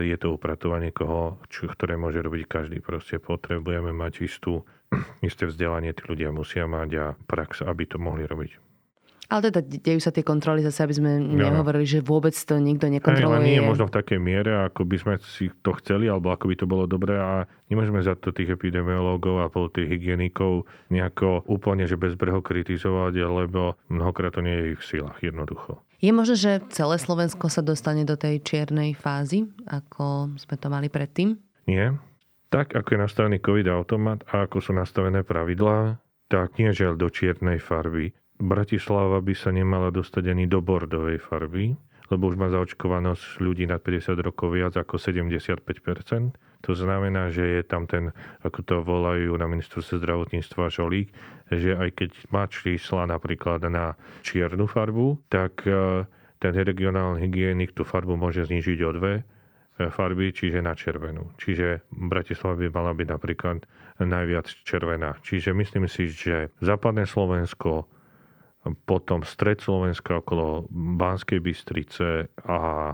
je 0.00 0.16
to 0.16 0.32
upratovanie 0.32 0.88
koho, 0.88 1.36
čo, 1.52 1.68
ktoré 1.68 2.00
môže 2.00 2.24
robiť 2.24 2.48
každý. 2.48 2.80
Proste 2.80 3.20
potrebujeme 3.20 3.92
mať 3.92 4.24
istú, 4.24 4.64
isté 5.20 5.44
vzdelanie, 5.44 5.92
tí 5.92 6.08
ľudia 6.08 6.32
musia 6.32 6.64
mať 6.64 6.90
a 6.96 7.06
prax, 7.28 7.60
aby 7.60 7.84
to 7.84 8.00
mohli 8.00 8.24
robiť. 8.24 8.69
Ale 9.30 9.46
teda 9.46 9.62
dejú 9.62 10.02
sa 10.02 10.10
tie 10.10 10.26
kontroly 10.26 10.66
zase, 10.66 10.82
aby 10.82 10.94
sme 10.98 11.22
nehovorili, 11.22 11.86
že 11.86 12.02
vôbec 12.02 12.34
to 12.34 12.58
nikto 12.58 12.90
nekontroluje. 12.90 13.38
Aj, 13.38 13.46
nie 13.46 13.62
je 13.62 13.64
možno 13.64 13.86
v 13.86 13.94
takej 13.94 14.18
miere, 14.18 14.66
ako 14.66 14.82
by 14.82 14.96
sme 14.98 15.14
si 15.22 15.54
to 15.62 15.70
chceli, 15.78 16.10
alebo 16.10 16.34
ako 16.34 16.50
by 16.50 16.54
to 16.58 16.66
bolo 16.66 16.90
dobré 16.90 17.14
a 17.14 17.46
nemôžeme 17.70 18.02
za 18.02 18.18
to 18.18 18.34
tých 18.34 18.50
epidemiológov 18.58 19.46
a 19.46 19.46
tých 19.70 19.86
hygienikov 19.86 20.66
nejako 20.90 21.46
úplne, 21.46 21.86
že 21.86 21.94
bezbreho 21.94 22.42
kritizovať, 22.42 23.14
lebo 23.22 23.78
mnohokrát 23.86 24.34
to 24.34 24.42
nie 24.42 24.50
je 24.50 24.66
ich 24.74 24.82
silách, 24.82 25.22
jednoducho. 25.22 25.78
Je 26.02 26.10
možné, 26.10 26.34
že 26.34 26.52
celé 26.72 26.96
Slovensko 26.96 27.46
sa 27.52 27.62
dostane 27.62 28.08
do 28.08 28.16
tej 28.16 28.42
čiernej 28.42 28.96
fázy, 28.96 29.46
ako 29.68 30.34
sme 30.42 30.56
to 30.58 30.66
mali 30.72 30.88
predtým? 30.90 31.38
Nie. 31.70 31.94
Tak, 32.50 32.74
ako 32.74 32.88
je 32.96 33.04
nastavený 33.04 33.38
COVID-automat 33.38 34.26
a 34.26 34.48
ako 34.48 34.58
sú 34.58 34.72
nastavené 34.74 35.22
pravidlá, 35.22 36.02
tak 36.26 36.58
nie 36.58 36.72
žiaľ 36.74 36.98
do 36.98 37.06
čiernej 37.12 37.62
farby. 37.62 38.10
Bratislava 38.40 39.20
by 39.20 39.34
sa 39.36 39.52
nemala 39.52 39.92
dostať 39.92 40.32
ani 40.32 40.48
do 40.48 40.64
bordovej 40.64 41.20
farby, 41.20 41.76
lebo 42.10 42.26
už 42.26 42.36
má 42.40 42.48
zaočkovanosť 42.50 43.38
ľudí 43.38 43.68
nad 43.70 43.78
50 43.84 44.16
rokov 44.18 44.56
viac 44.56 44.74
ako 44.74 44.98
75% 44.98 45.62
To 46.66 46.72
znamená, 46.74 47.30
že 47.30 47.60
je 47.60 47.62
tam 47.62 47.86
ten, 47.86 48.10
ako 48.42 48.60
to 48.66 48.76
volajú 48.82 49.36
na 49.38 49.46
ministerstve 49.46 50.02
zdravotníctva 50.02 50.72
žolík, 50.72 51.14
že 51.52 51.78
aj 51.78 51.88
keď 51.94 52.10
má 52.34 52.50
čísla 52.50 53.06
napríklad 53.06 53.64
na 53.70 53.94
čiernu 54.26 54.66
farbu, 54.66 55.20
tak 55.30 55.62
e, 55.64 56.04
ten 56.42 56.52
regionálny 56.56 57.22
hygienik 57.22 57.76
tú 57.76 57.86
farbu 57.86 58.18
môže 58.18 58.48
znižiť 58.48 58.78
o 58.82 58.90
dve 58.96 59.14
e, 59.20 59.22
farby, 59.88 60.34
čiže 60.34 60.64
na 60.64 60.74
červenú. 60.74 61.30
Čiže 61.38 61.86
Bratislava 61.94 62.58
by 62.58 62.68
mala 62.74 62.92
byť 62.92 63.08
napríklad 63.08 63.58
najviac 64.02 64.48
červená. 64.66 65.14
Čiže 65.22 65.54
myslím 65.54 65.86
si, 65.86 66.10
že 66.10 66.50
západné 66.58 67.06
Slovensko 67.06 67.99
potom 68.84 69.24
stred 69.24 69.64
Slovenska 69.64 70.20
okolo 70.20 70.68
Banskej 70.72 71.40
Bystrice 71.40 72.28
a 72.44 72.92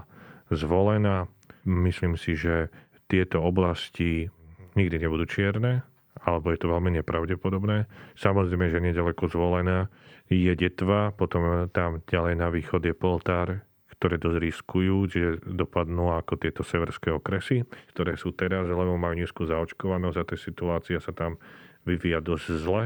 zvolená. 0.51 1.27
Myslím 1.67 2.15
si, 2.15 2.39
že 2.39 2.71
tieto 3.11 3.43
oblasti 3.43 4.31
nikdy 4.79 5.03
nebudú 5.03 5.27
čierne, 5.27 5.83
alebo 6.23 6.55
je 6.55 6.59
to 6.63 6.71
veľmi 6.71 6.95
nepravdepodobné. 7.03 7.91
Samozrejme, 8.15 8.71
že 8.71 8.79
nedaleko 8.83 9.27
zvolená 9.27 9.91
je 10.31 10.53
Detva, 10.55 11.15
potom 11.15 11.71
tam 11.71 12.03
ďalej 12.07 12.35
na 12.39 12.49
východ 12.51 12.83
je 12.83 12.95
Poltár, 12.95 13.63
ktoré 13.97 14.21
dosť 14.21 14.39
riskujú, 14.43 14.97
že 15.09 15.39
dopadnú 15.41 16.13
ako 16.13 16.37
tieto 16.37 16.63
severské 16.67 17.15
okresy, 17.15 17.65
ktoré 17.95 18.19
sú 18.19 18.35
teraz, 18.35 18.69
lebo 18.69 18.99
majú 18.99 19.17
nízku 19.17 19.49
zaočkovanosť 19.49 20.19
a 20.21 20.29
tá 20.29 20.37
situácia 20.37 20.99
sa 21.01 21.15
tam 21.17 21.41
vyvíja 21.89 22.21
dosť 22.21 22.47
zle. 22.61 22.85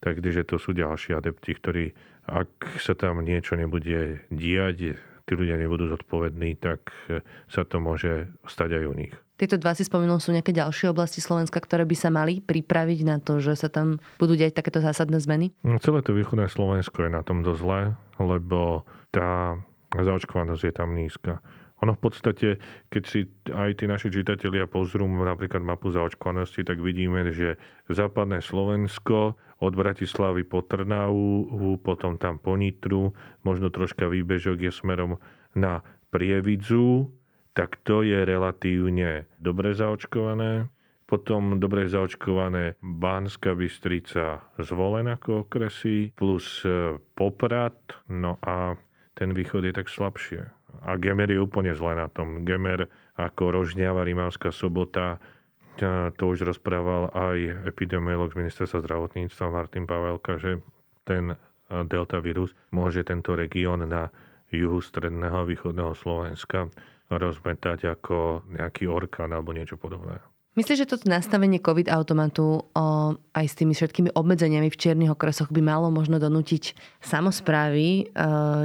Takže 0.00 0.44
to 0.44 0.56
sú 0.60 0.76
ďalší 0.76 1.16
adepti, 1.16 1.52
ktorí 1.56 1.84
ak 2.24 2.80
sa 2.80 2.96
tam 2.96 3.20
niečo 3.20 3.52
nebude 3.52 4.24
diať, 4.32 4.96
tí 5.24 5.32
ľudia 5.32 5.60
nebudú 5.60 5.92
zodpovední, 5.92 6.56
tak 6.56 6.92
sa 7.48 7.62
to 7.64 7.80
môže 7.80 8.28
stať 8.48 8.80
aj 8.80 8.84
u 8.88 8.94
nich. 8.96 9.14
Tieto 9.34 9.58
dva 9.58 9.74
si 9.74 9.82
spomenul, 9.82 10.22
sú 10.22 10.30
nejaké 10.30 10.54
ďalšie 10.54 10.94
oblasti 10.94 11.18
Slovenska, 11.18 11.58
ktoré 11.58 11.82
by 11.82 11.96
sa 11.98 12.08
mali 12.08 12.38
pripraviť 12.38 13.00
na 13.02 13.18
to, 13.18 13.42
že 13.42 13.58
sa 13.58 13.68
tam 13.68 13.98
budú 14.16 14.38
diať 14.38 14.54
takéto 14.54 14.78
zásadné 14.78 15.18
zmeny? 15.18 15.50
No, 15.66 15.76
celé 15.82 16.06
to 16.06 16.14
východné 16.14 16.46
Slovensko 16.46 17.08
je 17.08 17.10
na 17.10 17.26
tom 17.26 17.42
dosť 17.42 17.60
zle, 17.60 17.80
lebo 18.22 18.86
tá 19.10 19.58
zaočkovanosť 19.90 20.62
je 20.70 20.72
tam 20.72 20.94
nízka. 20.94 21.42
Ono 21.84 21.92
v 21.92 22.00
podstate, 22.00 22.48
keď 22.88 23.02
si 23.04 23.28
aj 23.52 23.76
tí 23.76 23.84
naši 23.84 24.08
čitatelia 24.08 24.64
pozrú 24.64 25.04
napríklad 25.04 25.60
mapu 25.60 25.92
zaočkovanosti, 25.92 26.64
tak 26.64 26.80
vidíme, 26.80 27.28
že 27.28 27.60
západné 27.92 28.40
Slovensko 28.40 29.36
od 29.60 29.72
Bratislavy 29.76 30.48
po 30.48 30.64
Trnavu, 30.64 31.76
potom 31.84 32.16
tam 32.16 32.40
po 32.40 32.56
Nitru, 32.56 33.12
možno 33.44 33.68
troška 33.68 34.08
výbežok 34.08 34.64
je 34.64 34.72
smerom 34.72 35.20
na 35.52 35.84
Prievidzu, 36.08 37.12
tak 37.52 37.76
to 37.84 38.00
je 38.00 38.24
relatívne 38.24 39.28
dobre 39.36 39.76
zaočkované. 39.76 40.72
Potom 41.04 41.60
dobre 41.60 41.84
zaočkované 41.84 42.80
Bánska 42.80 43.52
Bystrica 43.52 44.40
zvolen 44.56 45.12
ako 45.12 45.44
okresy, 45.44 46.16
plus 46.16 46.64
e, 46.64 46.96
Poprad, 47.12 47.76
no 48.08 48.40
a 48.40 48.72
ten 49.12 49.36
východ 49.36 49.68
je 49.68 49.72
tak 49.76 49.92
slabšie. 49.92 50.63
A 50.82 50.98
Gemer 50.98 51.30
je 51.30 51.38
úplne 51.38 51.70
zle 51.78 51.94
na 51.94 52.10
tom. 52.10 52.42
Gemer 52.42 52.90
ako 53.14 53.54
Rožňava, 53.54 54.02
Rimavská 54.02 54.50
sobota, 54.50 55.22
to 56.14 56.22
už 56.30 56.46
rozprával 56.46 57.10
aj 57.14 57.66
epidemiolog 57.66 58.30
z 58.30 58.46
ministerstva 58.46 58.82
zdravotníctva 58.82 59.54
Martin 59.54 59.86
Pavelka, 59.86 60.38
že 60.38 60.62
ten 61.02 61.34
delta 61.90 62.22
vírus 62.22 62.54
môže 62.70 63.02
tento 63.02 63.34
región 63.34 63.82
na 63.86 64.10
juhu 64.54 64.78
stredného 64.78 65.42
a 65.42 65.48
východného 65.48 65.94
Slovenska 65.98 66.70
rozmetať 67.10 67.90
ako 67.90 68.46
nejaký 68.54 68.86
orkán 68.86 69.34
alebo 69.34 69.50
niečo 69.50 69.74
podobné. 69.74 70.22
Myslíš, 70.54 70.86
že 70.86 70.90
toto 70.94 71.10
nastavenie 71.10 71.58
COVID 71.58 71.90
automatu 71.90 72.62
o, 72.62 72.62
aj 73.18 73.46
s 73.50 73.58
tými 73.58 73.74
všetkými 73.74 74.14
obmedzeniami 74.14 74.70
v 74.70 74.78
čiernych 74.78 75.10
okresoch 75.10 75.50
by 75.50 75.58
malo 75.58 75.90
možno 75.90 76.22
donútiť 76.22 76.78
samozprávy 77.02 77.86
e, 77.86 78.04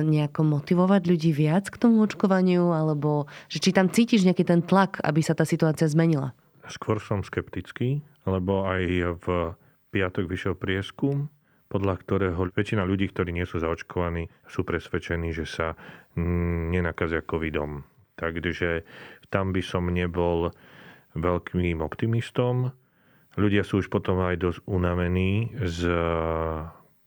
nejako 0.06 0.46
motivovať 0.46 1.02
ľudí 1.10 1.34
viac 1.34 1.66
k 1.74 1.82
tomu 1.82 2.06
očkovaniu, 2.06 2.70
alebo 2.78 3.26
že 3.50 3.58
či 3.58 3.74
tam 3.74 3.90
cítiš 3.90 4.22
nejaký 4.22 4.46
ten 4.46 4.62
tlak, 4.62 5.02
aby 5.02 5.26
sa 5.26 5.34
tá 5.34 5.50
situácia 5.50 5.90
zmenila? 5.90 6.38
Skôr 6.70 7.02
som 7.02 7.26
skeptický, 7.26 8.06
lebo 8.30 8.70
aj 8.70 8.84
v 9.26 9.58
piatok 9.90 10.30
vyšiel 10.30 10.54
prieskum, 10.54 11.34
podľa 11.74 12.06
ktorého 12.06 12.54
väčšina 12.54 12.86
ľudí, 12.86 13.10
ktorí 13.10 13.34
nie 13.34 13.50
sú 13.50 13.66
zaočkovaní, 13.66 14.30
sú 14.46 14.62
presvedčení, 14.62 15.34
že 15.34 15.50
sa 15.50 15.74
nenakazia 16.70 17.26
covidom. 17.26 17.82
Takže 18.14 18.86
tam 19.34 19.58
by 19.58 19.62
som 19.66 19.90
nebol 19.90 20.54
veľkým 21.16 21.82
optimistom. 21.82 22.74
Ľudia 23.38 23.64
sú 23.64 23.80
už 23.80 23.88
potom 23.88 24.20
aj 24.26 24.36
dosť 24.42 24.60
unavení 24.68 25.54
z 25.58 25.90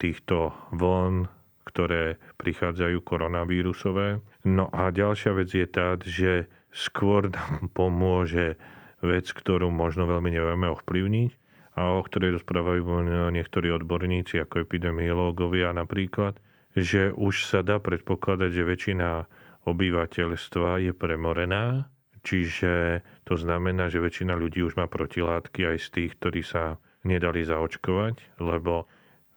týchto 0.00 0.50
vln, 0.74 1.28
ktoré 1.68 2.18
prichádzajú 2.42 2.98
koronavírusové. 3.06 4.18
No 4.42 4.66
a 4.74 4.90
ďalšia 4.90 5.32
vec 5.38 5.50
je 5.54 5.66
tá, 5.68 5.94
že 6.02 6.50
skôr 6.74 7.30
nám 7.30 7.70
pomôže 7.78 8.58
vec, 9.02 9.30
ktorú 9.30 9.70
možno 9.70 10.06
veľmi 10.06 10.30
nevieme 10.30 10.70
ovplyvniť 10.72 11.30
a 11.72 11.96
o 11.96 12.04
ktorej 12.04 12.36
rozprávajú 12.40 12.84
niektorí 13.32 13.72
odborníci, 13.72 14.38
ako 14.44 14.62
epidemiológovia 14.62 15.72
napríklad, 15.72 16.36
že 16.76 17.12
už 17.12 17.48
sa 17.48 17.64
dá 17.64 17.80
predpokladať, 17.80 18.50
že 18.52 18.68
väčšina 18.68 19.08
obyvateľstva 19.64 20.84
je 20.84 20.92
premorená, 20.92 21.91
čiže 22.22 23.02
to 23.26 23.34
znamená, 23.38 23.90
že 23.92 24.02
väčšina 24.02 24.34
ľudí 24.34 24.62
už 24.62 24.78
má 24.78 24.86
protilátky 24.90 25.74
aj 25.74 25.76
z 25.78 25.88
tých, 25.90 26.12
ktorí 26.18 26.42
sa 26.42 26.78
nedali 27.02 27.42
zaočkovať, 27.42 28.38
lebo 28.38 28.86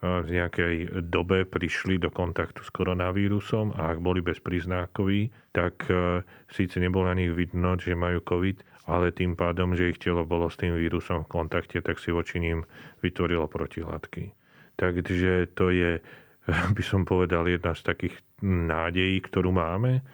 v 0.05 0.29
nejakej 0.29 0.75
dobe 1.07 1.47
prišli 1.47 1.97
do 1.97 2.13
kontaktu 2.13 2.61
s 2.61 2.69
koronavírusom 2.69 3.73
a 3.73 3.95
ak 3.95 4.03
boli 4.03 4.21
bezpriznákoví, 4.21 5.33
tak 5.55 5.87
e, 5.89 6.21
síce 6.51 6.77
nebolo 6.77 7.09
na 7.09 7.15
nich 7.17 7.31
vidno, 7.33 7.73
že 7.79 7.97
majú 7.97 8.21
COVID, 8.21 8.85
ale 8.91 9.15
tým 9.15 9.33
pádom, 9.33 9.73
že 9.73 9.95
ich 9.95 10.01
telo 10.01 10.27
bolo 10.27 10.51
s 10.51 10.59
tým 10.61 10.77
vírusom 10.77 11.25
v 11.25 11.31
kontakte, 11.31 11.81
tak 11.81 11.97
si 11.97 12.13
voči 12.13 12.37
ním 12.37 12.67
vytvorilo 13.01 13.49
protilátky. 13.49 14.29
Takže 14.77 15.49
to 15.57 15.73
je, 15.73 16.03
by 16.77 16.83
som 16.85 17.07
povedal, 17.07 17.49
jedna 17.49 17.73
z 17.73 17.81
takých 17.87 18.15
nádejí, 18.45 19.25
ktorú 19.25 19.55
máme, 19.55 20.05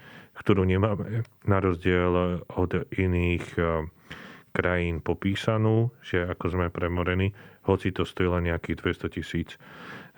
ktorú 0.41 0.65
nemáme 0.65 1.23
na 1.45 1.57
rozdiel 1.61 2.41
od 2.49 2.71
iných 2.89 3.45
eh, 3.61 3.85
krajín 4.51 4.99
popísanú, 4.99 5.93
že 6.03 6.27
ako 6.27 6.45
sme 6.51 6.67
premorení, 6.73 7.31
hoci 7.63 7.95
to 7.95 8.03
stojí 8.03 8.27
len 8.27 8.51
nejakých 8.51 8.83
200 9.07 9.15
tisíc 9.15 9.55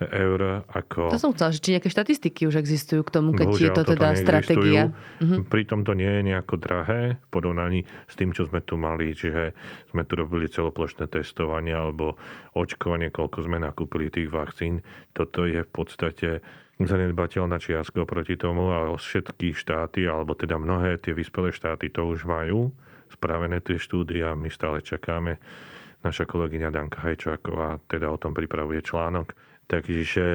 eur. 0.02 0.66
Ako... 0.74 1.14
To 1.14 1.22
som 1.22 1.32
chcela, 1.38 1.54
či 1.54 1.78
nejaké 1.78 1.88
štatistiky 1.94 2.50
už 2.50 2.58
existujú 2.58 3.06
k 3.06 3.14
tomu, 3.14 3.30
keď 3.38 3.48
Bohužiaľ, 3.48 3.64
je 3.64 3.78
to 3.78 3.84
teda 3.94 4.10
stratégia. 4.18 4.84
Mhm. 5.22 5.48
Pritom 5.48 5.86
to 5.86 5.94
nie 5.94 6.10
je 6.10 6.22
nejako 6.34 6.56
drahé 6.58 7.22
v 7.22 7.28
porovnaní 7.30 7.86
s 8.10 8.14
tým, 8.18 8.34
čo 8.34 8.50
sme 8.50 8.66
tu 8.66 8.76
mali. 8.76 9.14
Čiže 9.14 9.54
sme 9.94 10.04
tu 10.04 10.18
robili 10.18 10.50
celoplošné 10.50 11.08
testovanie 11.08 11.78
alebo 11.78 12.18
očkovanie, 12.58 13.14
koľko 13.14 13.46
sme 13.46 13.62
nakúpili 13.62 14.10
tých 14.10 14.34
vakcín. 14.34 14.82
Toto 15.14 15.46
je 15.46 15.62
v 15.62 15.72
podstate 15.72 16.30
zanedbateľná 16.82 17.62
čiastka 17.62 18.06
proti 18.10 18.34
tomu 18.34 18.74
a 18.74 18.90
všetky 18.98 19.54
štáty, 19.54 20.10
alebo 20.10 20.34
teda 20.34 20.58
mnohé 20.58 20.98
tie 20.98 21.14
vyspelé 21.14 21.54
štáty 21.54 21.94
to 21.94 22.10
už 22.10 22.26
majú 22.26 22.74
spravené 23.14 23.62
tie 23.62 23.78
štúdie 23.78 24.26
a 24.26 24.34
my 24.34 24.50
stále 24.50 24.82
čakáme. 24.82 25.38
Naša 26.02 26.26
kolegyňa 26.26 26.74
Danka 26.74 27.00
Hajčáková 27.06 27.80
teda 27.88 28.10
o 28.10 28.18
tom 28.18 28.34
pripravuje 28.34 28.82
článok. 28.84 29.38
Takže 29.64 30.26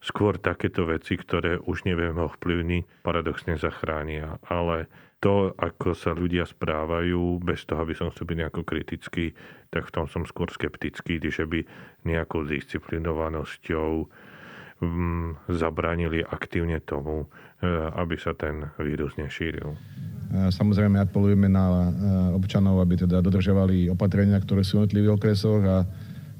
skôr 0.00 0.40
takéto 0.40 0.88
veci, 0.88 1.20
ktoré 1.20 1.60
už 1.60 1.84
nevieme 1.84 2.24
ovplyvniť, 2.24 3.04
paradoxne 3.04 3.60
zachránia. 3.60 4.40
Ale 4.48 4.88
to, 5.20 5.52
ako 5.60 5.92
sa 5.92 6.16
ľudia 6.16 6.48
správajú, 6.48 7.36
bez 7.44 7.68
toho, 7.68 7.84
aby 7.84 7.92
som 7.92 8.08
chcel 8.08 8.32
byť 8.32 8.38
nejako 8.40 8.62
kritický, 8.64 9.36
tak 9.68 9.92
v 9.92 9.92
tom 9.92 10.06
som 10.08 10.24
skôr 10.24 10.48
skeptický, 10.48 11.20
že 11.20 11.44
by 11.44 11.60
nejakou 12.08 12.48
disciplinovanosťou 12.48 14.08
zabranili 15.50 16.22
aktívne 16.22 16.78
tomu, 16.78 17.26
e, 17.58 17.66
aby 17.98 18.14
sa 18.14 18.30
ten 18.34 18.70
vírus 18.78 19.18
nešíril. 19.18 19.74
Samozrejme 20.28 21.02
apelujeme 21.02 21.50
na 21.50 21.64
e, 21.66 21.74
občanov, 22.36 22.84
aby 22.84 23.00
teda 23.00 23.18
dodržovali 23.18 23.90
opatrenia, 23.90 24.38
ktoré 24.38 24.62
sú 24.62 24.78
v 24.78 24.86
jednotlivých 24.86 25.14
okresoch 25.18 25.62
a 25.66 25.76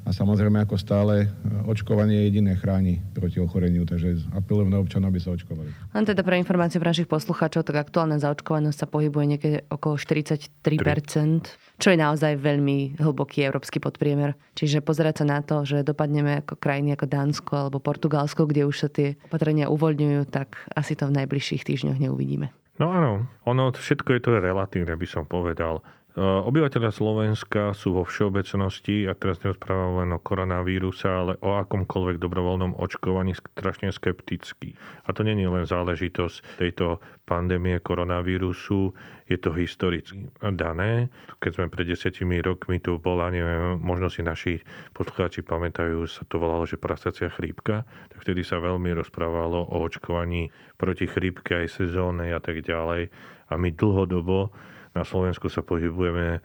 a 0.09 0.11
samozrejme, 0.17 0.65
ako 0.65 0.81
stále, 0.81 1.29
e, 1.29 1.69
očkovanie 1.69 2.25
jediné 2.25 2.57
chráni 2.57 3.05
proti 3.13 3.45
ochoreniu, 3.45 3.85
takže 3.85 4.17
apelujem 4.33 4.73
na 4.73 4.81
občanov, 4.81 5.13
aby 5.13 5.21
sa 5.21 5.37
očkovali. 5.37 5.69
Len 5.69 6.05
teda 6.09 6.25
pre 6.25 6.41
informáciu 6.41 6.81
pre 6.81 6.97
našich 6.97 7.13
poslucháčov, 7.13 7.69
tak 7.69 7.77
aktuálna 7.77 8.17
zaočkovanosť 8.17 8.79
sa 8.81 8.89
pohybuje 8.89 9.27
niekde 9.29 9.51
okolo 9.69 10.01
43%, 10.01 10.65
3. 10.65 11.77
čo 11.77 11.89
je 11.93 11.99
naozaj 12.01 12.41
veľmi 12.41 12.97
hlboký 12.97 13.45
európsky 13.45 13.85
podpriemer. 13.85 14.33
Čiže 14.57 14.81
pozerať 14.81 15.21
sa 15.23 15.25
na 15.29 15.45
to, 15.45 15.69
že 15.69 15.85
dopadneme 15.85 16.41
ako 16.41 16.57
krajiny 16.57 16.97
ako 16.97 17.05
Dánsko 17.05 17.53
alebo 17.69 17.79
Portugalsko, 17.85 18.49
kde 18.49 18.65
už 18.65 18.77
sa 18.81 18.89
tie 18.89 19.21
opatrenia 19.29 19.69
uvoľňujú, 19.69 20.25
tak 20.33 20.57
asi 20.73 20.97
to 20.97 21.05
v 21.05 21.21
najbližších 21.21 21.69
týždňoch 21.69 22.01
neuvidíme. 22.01 22.49
No 22.79 22.95
áno, 22.95 23.27
ono 23.43 23.75
všetko 23.75 24.17
je 24.17 24.21
to 24.23 24.31
relatívne, 24.39 24.95
by 24.95 25.09
som 25.11 25.27
povedal. 25.27 25.83
E, 26.19 26.21
obyvateľia 26.21 26.91
Slovenska 26.91 27.71
sú 27.79 27.95
vo 27.95 28.03
všeobecnosti, 28.03 29.07
a 29.07 29.15
teraz 29.15 29.39
nerozprávam 29.39 30.03
len 30.03 30.11
o 30.11 30.19
koronavíruse, 30.19 31.07
ale 31.07 31.39
o 31.39 31.55
akomkoľvek 31.63 32.19
dobrovoľnom 32.19 32.75
očkovaní 32.75 33.39
strašne 33.39 33.95
skeptickí. 33.95 34.75
A 35.07 35.15
to 35.15 35.23
je 35.23 35.31
len 35.31 35.63
záležitosť 35.63 36.59
tejto 36.59 36.99
pandémie 37.23 37.79
koronavírusu, 37.79 38.91
je 39.31 39.39
to 39.39 39.55
historicky 39.55 40.27
dané. 40.59 41.07
Keď 41.39 41.51
sme 41.55 41.71
pred 41.71 41.87
desiatimi 41.87 42.43
rokmi 42.43 42.83
tu 42.83 42.99
bola, 42.99 43.31
neviem, 43.31 43.79
možno 43.79 44.11
si 44.11 44.27
naši 44.27 44.59
poslucháči 44.99 45.47
pamätajú, 45.47 46.03
sa 46.11 46.27
to 46.27 46.43
volalo, 46.43 46.67
že 46.67 46.83
prasacia 46.83 47.31
chrípka, 47.31 47.87
tak 48.11 48.19
vtedy 48.27 48.43
sa 48.43 48.59
veľmi 48.59 48.91
rozprávalo 48.91 49.71
o 49.71 49.77
očkovaní 49.87 50.51
proti 50.75 51.07
chrípke 51.07 51.63
aj 51.63 51.79
sezónnej 51.79 52.35
a 52.35 52.43
tak 52.43 52.67
ďalej. 52.67 53.07
A 53.49 53.55
my 53.55 53.71
dlhodobo 53.71 54.51
na 54.95 55.03
Slovensku 55.05 55.49
sa 55.53 55.61
pohybujeme 55.65 56.27
e, 56.37 56.41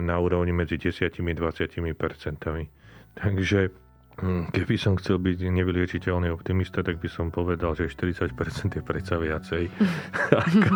na 0.00 0.16
úrovni 0.20 0.52
medzi 0.54 0.78
10 0.78 1.08
a 1.08 1.32
20 1.34 1.96
percentami. 1.96 2.68
Takže 3.12 3.68
hm, 4.20 4.52
keby 4.52 4.74
som 4.80 4.96
chcel 4.96 5.20
byť 5.20 5.38
nevyliečiteľný 5.52 6.32
optimista, 6.32 6.80
tak 6.80 7.00
by 7.00 7.08
som 7.08 7.28
povedal, 7.28 7.76
že 7.76 7.92
40% 7.92 8.32
je 8.78 8.82
predsa 8.82 9.20
viacej 9.20 9.68
ako, 10.48 10.74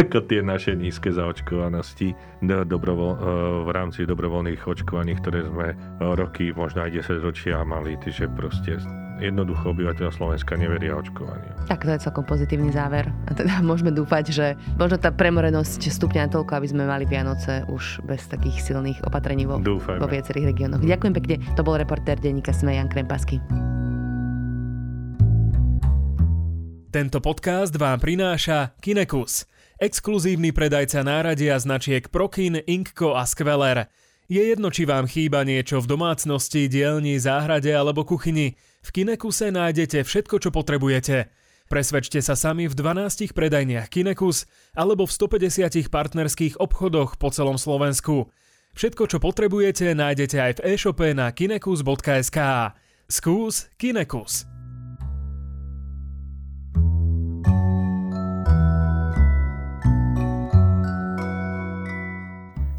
ako 0.00 0.18
tie 0.24 0.40
naše 0.40 0.72
nízke 0.72 1.12
zaočkovanosti 1.12 2.16
dobrovoľ, 2.44 3.10
e, 3.12 3.18
v 3.64 3.70
rámci 3.72 4.08
dobrovoľných 4.08 4.64
očkovaní, 4.64 5.18
ktoré 5.20 5.44
sme 5.44 5.76
roky, 6.00 6.54
možno 6.56 6.84
aj 6.84 7.04
10 7.04 7.20
ročia 7.20 7.60
mali. 7.64 7.96
že 8.08 8.30
proste 8.30 9.03
jednoducho 9.28 9.72
obyvateľ 9.72 10.12
Slovenska 10.12 10.54
neveria 10.60 10.92
očkovaniu. 11.00 11.66
Tak 11.66 11.88
to 11.88 11.96
je 11.96 12.04
celkom 12.04 12.24
pozitívny 12.28 12.68
záver. 12.70 13.08
A 13.24 13.32
teda 13.32 13.60
môžeme 13.68 13.90
dúfať, 13.90 14.24
že 14.30 14.46
možno 14.76 15.00
tá 15.00 15.08
premorenosť 15.08 15.88
stupňa 15.88 16.28
toľko, 16.28 16.52
aby 16.60 16.68
sme 16.68 16.84
mali 16.84 17.08
Vianoce 17.08 17.64
už 17.72 18.04
bez 18.04 18.28
takých 18.28 18.60
silných 18.60 19.00
opatrení 19.08 19.48
vo, 19.48 19.56
vo 19.62 20.08
viacerých 20.08 20.52
regiónoch. 20.52 20.84
Ďakujem 20.84 21.14
pekne. 21.16 21.36
To 21.56 21.64
bol 21.64 21.80
reportér 21.80 22.20
denníka 22.20 22.52
Sme 22.52 22.76
Jan 22.76 22.92
Krempasky. 22.92 23.40
Tento 26.94 27.18
podcast 27.18 27.74
vám 27.74 27.98
prináša 27.98 28.78
Kinekus, 28.78 29.50
exkluzívny 29.82 30.54
predajca 30.54 31.02
náradia 31.02 31.58
značiek 31.58 32.06
Prokin, 32.06 32.62
Inkko 32.62 33.18
a 33.18 33.26
Skveler. 33.26 33.90
Je 34.30 34.38
jedno, 34.38 34.70
či 34.70 34.86
vám 34.86 35.10
chýba 35.10 35.42
niečo 35.42 35.82
v 35.82 35.90
domácnosti, 35.90 36.70
dielni, 36.70 37.18
záhrade 37.18 37.74
alebo 37.74 38.06
kuchyni– 38.06 38.54
v 38.84 38.88
Kinekuse 38.92 39.48
nájdete 39.48 40.04
všetko, 40.04 40.44
čo 40.44 40.52
potrebujete. 40.52 41.32
Presvedčte 41.64 42.20
sa 42.20 42.36
sami 42.36 42.68
v 42.68 42.76
12 42.76 43.32
predajniach 43.32 43.88
Kinekus 43.88 44.44
alebo 44.76 45.08
v 45.08 45.16
150 45.16 45.88
partnerských 45.88 46.60
obchodoch 46.60 47.16
po 47.16 47.32
celom 47.32 47.56
Slovensku. 47.56 48.28
Všetko, 48.76 49.08
čo 49.08 49.18
potrebujete, 49.22 49.96
nájdete 49.96 50.36
aj 50.36 50.52
v 50.60 50.76
e-shope 50.76 51.08
na 51.16 51.32
kinekus.sk. 51.32 52.38
Skús 53.08 53.72
Kinekus. 53.80 54.63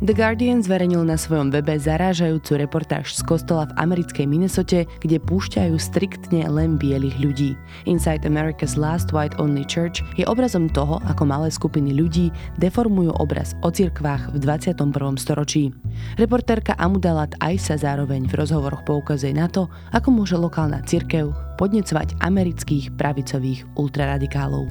The 0.03 0.11
Guardian 0.11 0.59
zverejnil 0.59 1.07
na 1.07 1.15
svojom 1.15 1.55
webe 1.55 1.71
zarážajúcu 1.79 2.59
reportáž 2.59 3.15
z 3.15 3.23
kostola 3.23 3.71
v 3.71 3.79
americkej 3.79 4.27
Minnesote, 4.27 4.83
kde 4.99 5.23
púšťajú 5.23 5.71
striktne 5.79 6.43
len 6.51 6.75
bielých 6.75 7.15
ľudí. 7.15 7.55
Inside 7.87 8.27
America's 8.27 8.75
Last 8.75 9.15
White 9.15 9.39
Only 9.39 9.63
Church 9.63 10.03
je 10.19 10.27
obrazom 10.27 10.67
toho, 10.67 10.99
ako 11.07 11.23
malé 11.23 11.47
skupiny 11.47 11.95
ľudí 11.95 12.27
deformujú 12.59 13.15
obraz 13.23 13.55
o 13.63 13.71
cirkvách 13.71 14.35
v 14.35 14.43
21. 14.43 14.91
storočí. 15.15 15.71
Reportérka 16.19 16.75
Amudalat 16.75 17.31
aj 17.39 17.55
sa 17.55 17.79
zároveň 17.79 18.27
v 18.27 18.35
rozhovoroch 18.35 18.83
poukazuje 18.83 19.31
na 19.31 19.47
to, 19.47 19.71
ako 19.95 20.11
môže 20.11 20.35
lokálna 20.35 20.83
cirkev 20.83 21.31
podnecovať 21.55 22.19
amerických 22.19 22.99
pravicových 22.99 23.63
ultraradikálov. 23.79 24.67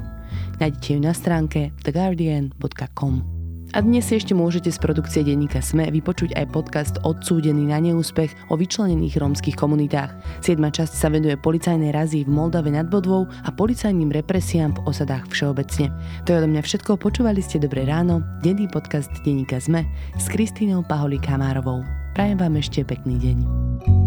Nájdete 0.60 0.88
ju 0.92 1.00
na 1.00 1.16
stránke 1.16 1.72
theguardian.com. 1.80 3.33
A 3.74 3.82
dnes 3.82 4.06
si 4.06 4.14
ešte 4.14 4.38
môžete 4.38 4.70
z 4.70 4.78
produkcie 4.78 5.26
denníka 5.26 5.58
SME 5.58 5.90
vypočuť 5.90 6.38
aj 6.38 6.46
podcast 6.54 6.94
Odsúdený 7.02 7.74
na 7.74 7.82
neúspech 7.82 8.30
o 8.46 8.54
vyčlenených 8.54 9.18
rómskych 9.18 9.58
komunitách. 9.58 10.14
Siedma 10.46 10.70
časť 10.70 10.94
sa 10.94 11.10
venuje 11.10 11.34
policajnej 11.34 11.90
razii 11.90 12.22
v 12.22 12.30
Moldave 12.30 12.70
nad 12.70 12.86
Bodvou 12.86 13.26
a 13.26 13.50
policajným 13.50 14.14
represiám 14.14 14.78
v 14.78 14.82
osadách 14.86 15.26
všeobecne. 15.26 15.90
To 16.22 16.28
je 16.30 16.38
odo 16.38 16.48
mňa 16.54 16.62
všetko. 16.62 17.02
Počúvali 17.02 17.42
ste 17.42 17.58
Dobré 17.58 17.82
ráno, 17.82 18.22
denný 18.46 18.70
podcast 18.70 19.10
denníka 19.26 19.58
SME 19.58 19.82
s 20.14 20.30
Kristínou 20.30 20.86
Paholi 20.86 21.18
Kamárovou. 21.18 21.82
Prajem 22.14 22.38
vám 22.38 22.54
ešte 22.54 22.86
pekný 22.86 23.18
deň. 23.18 24.03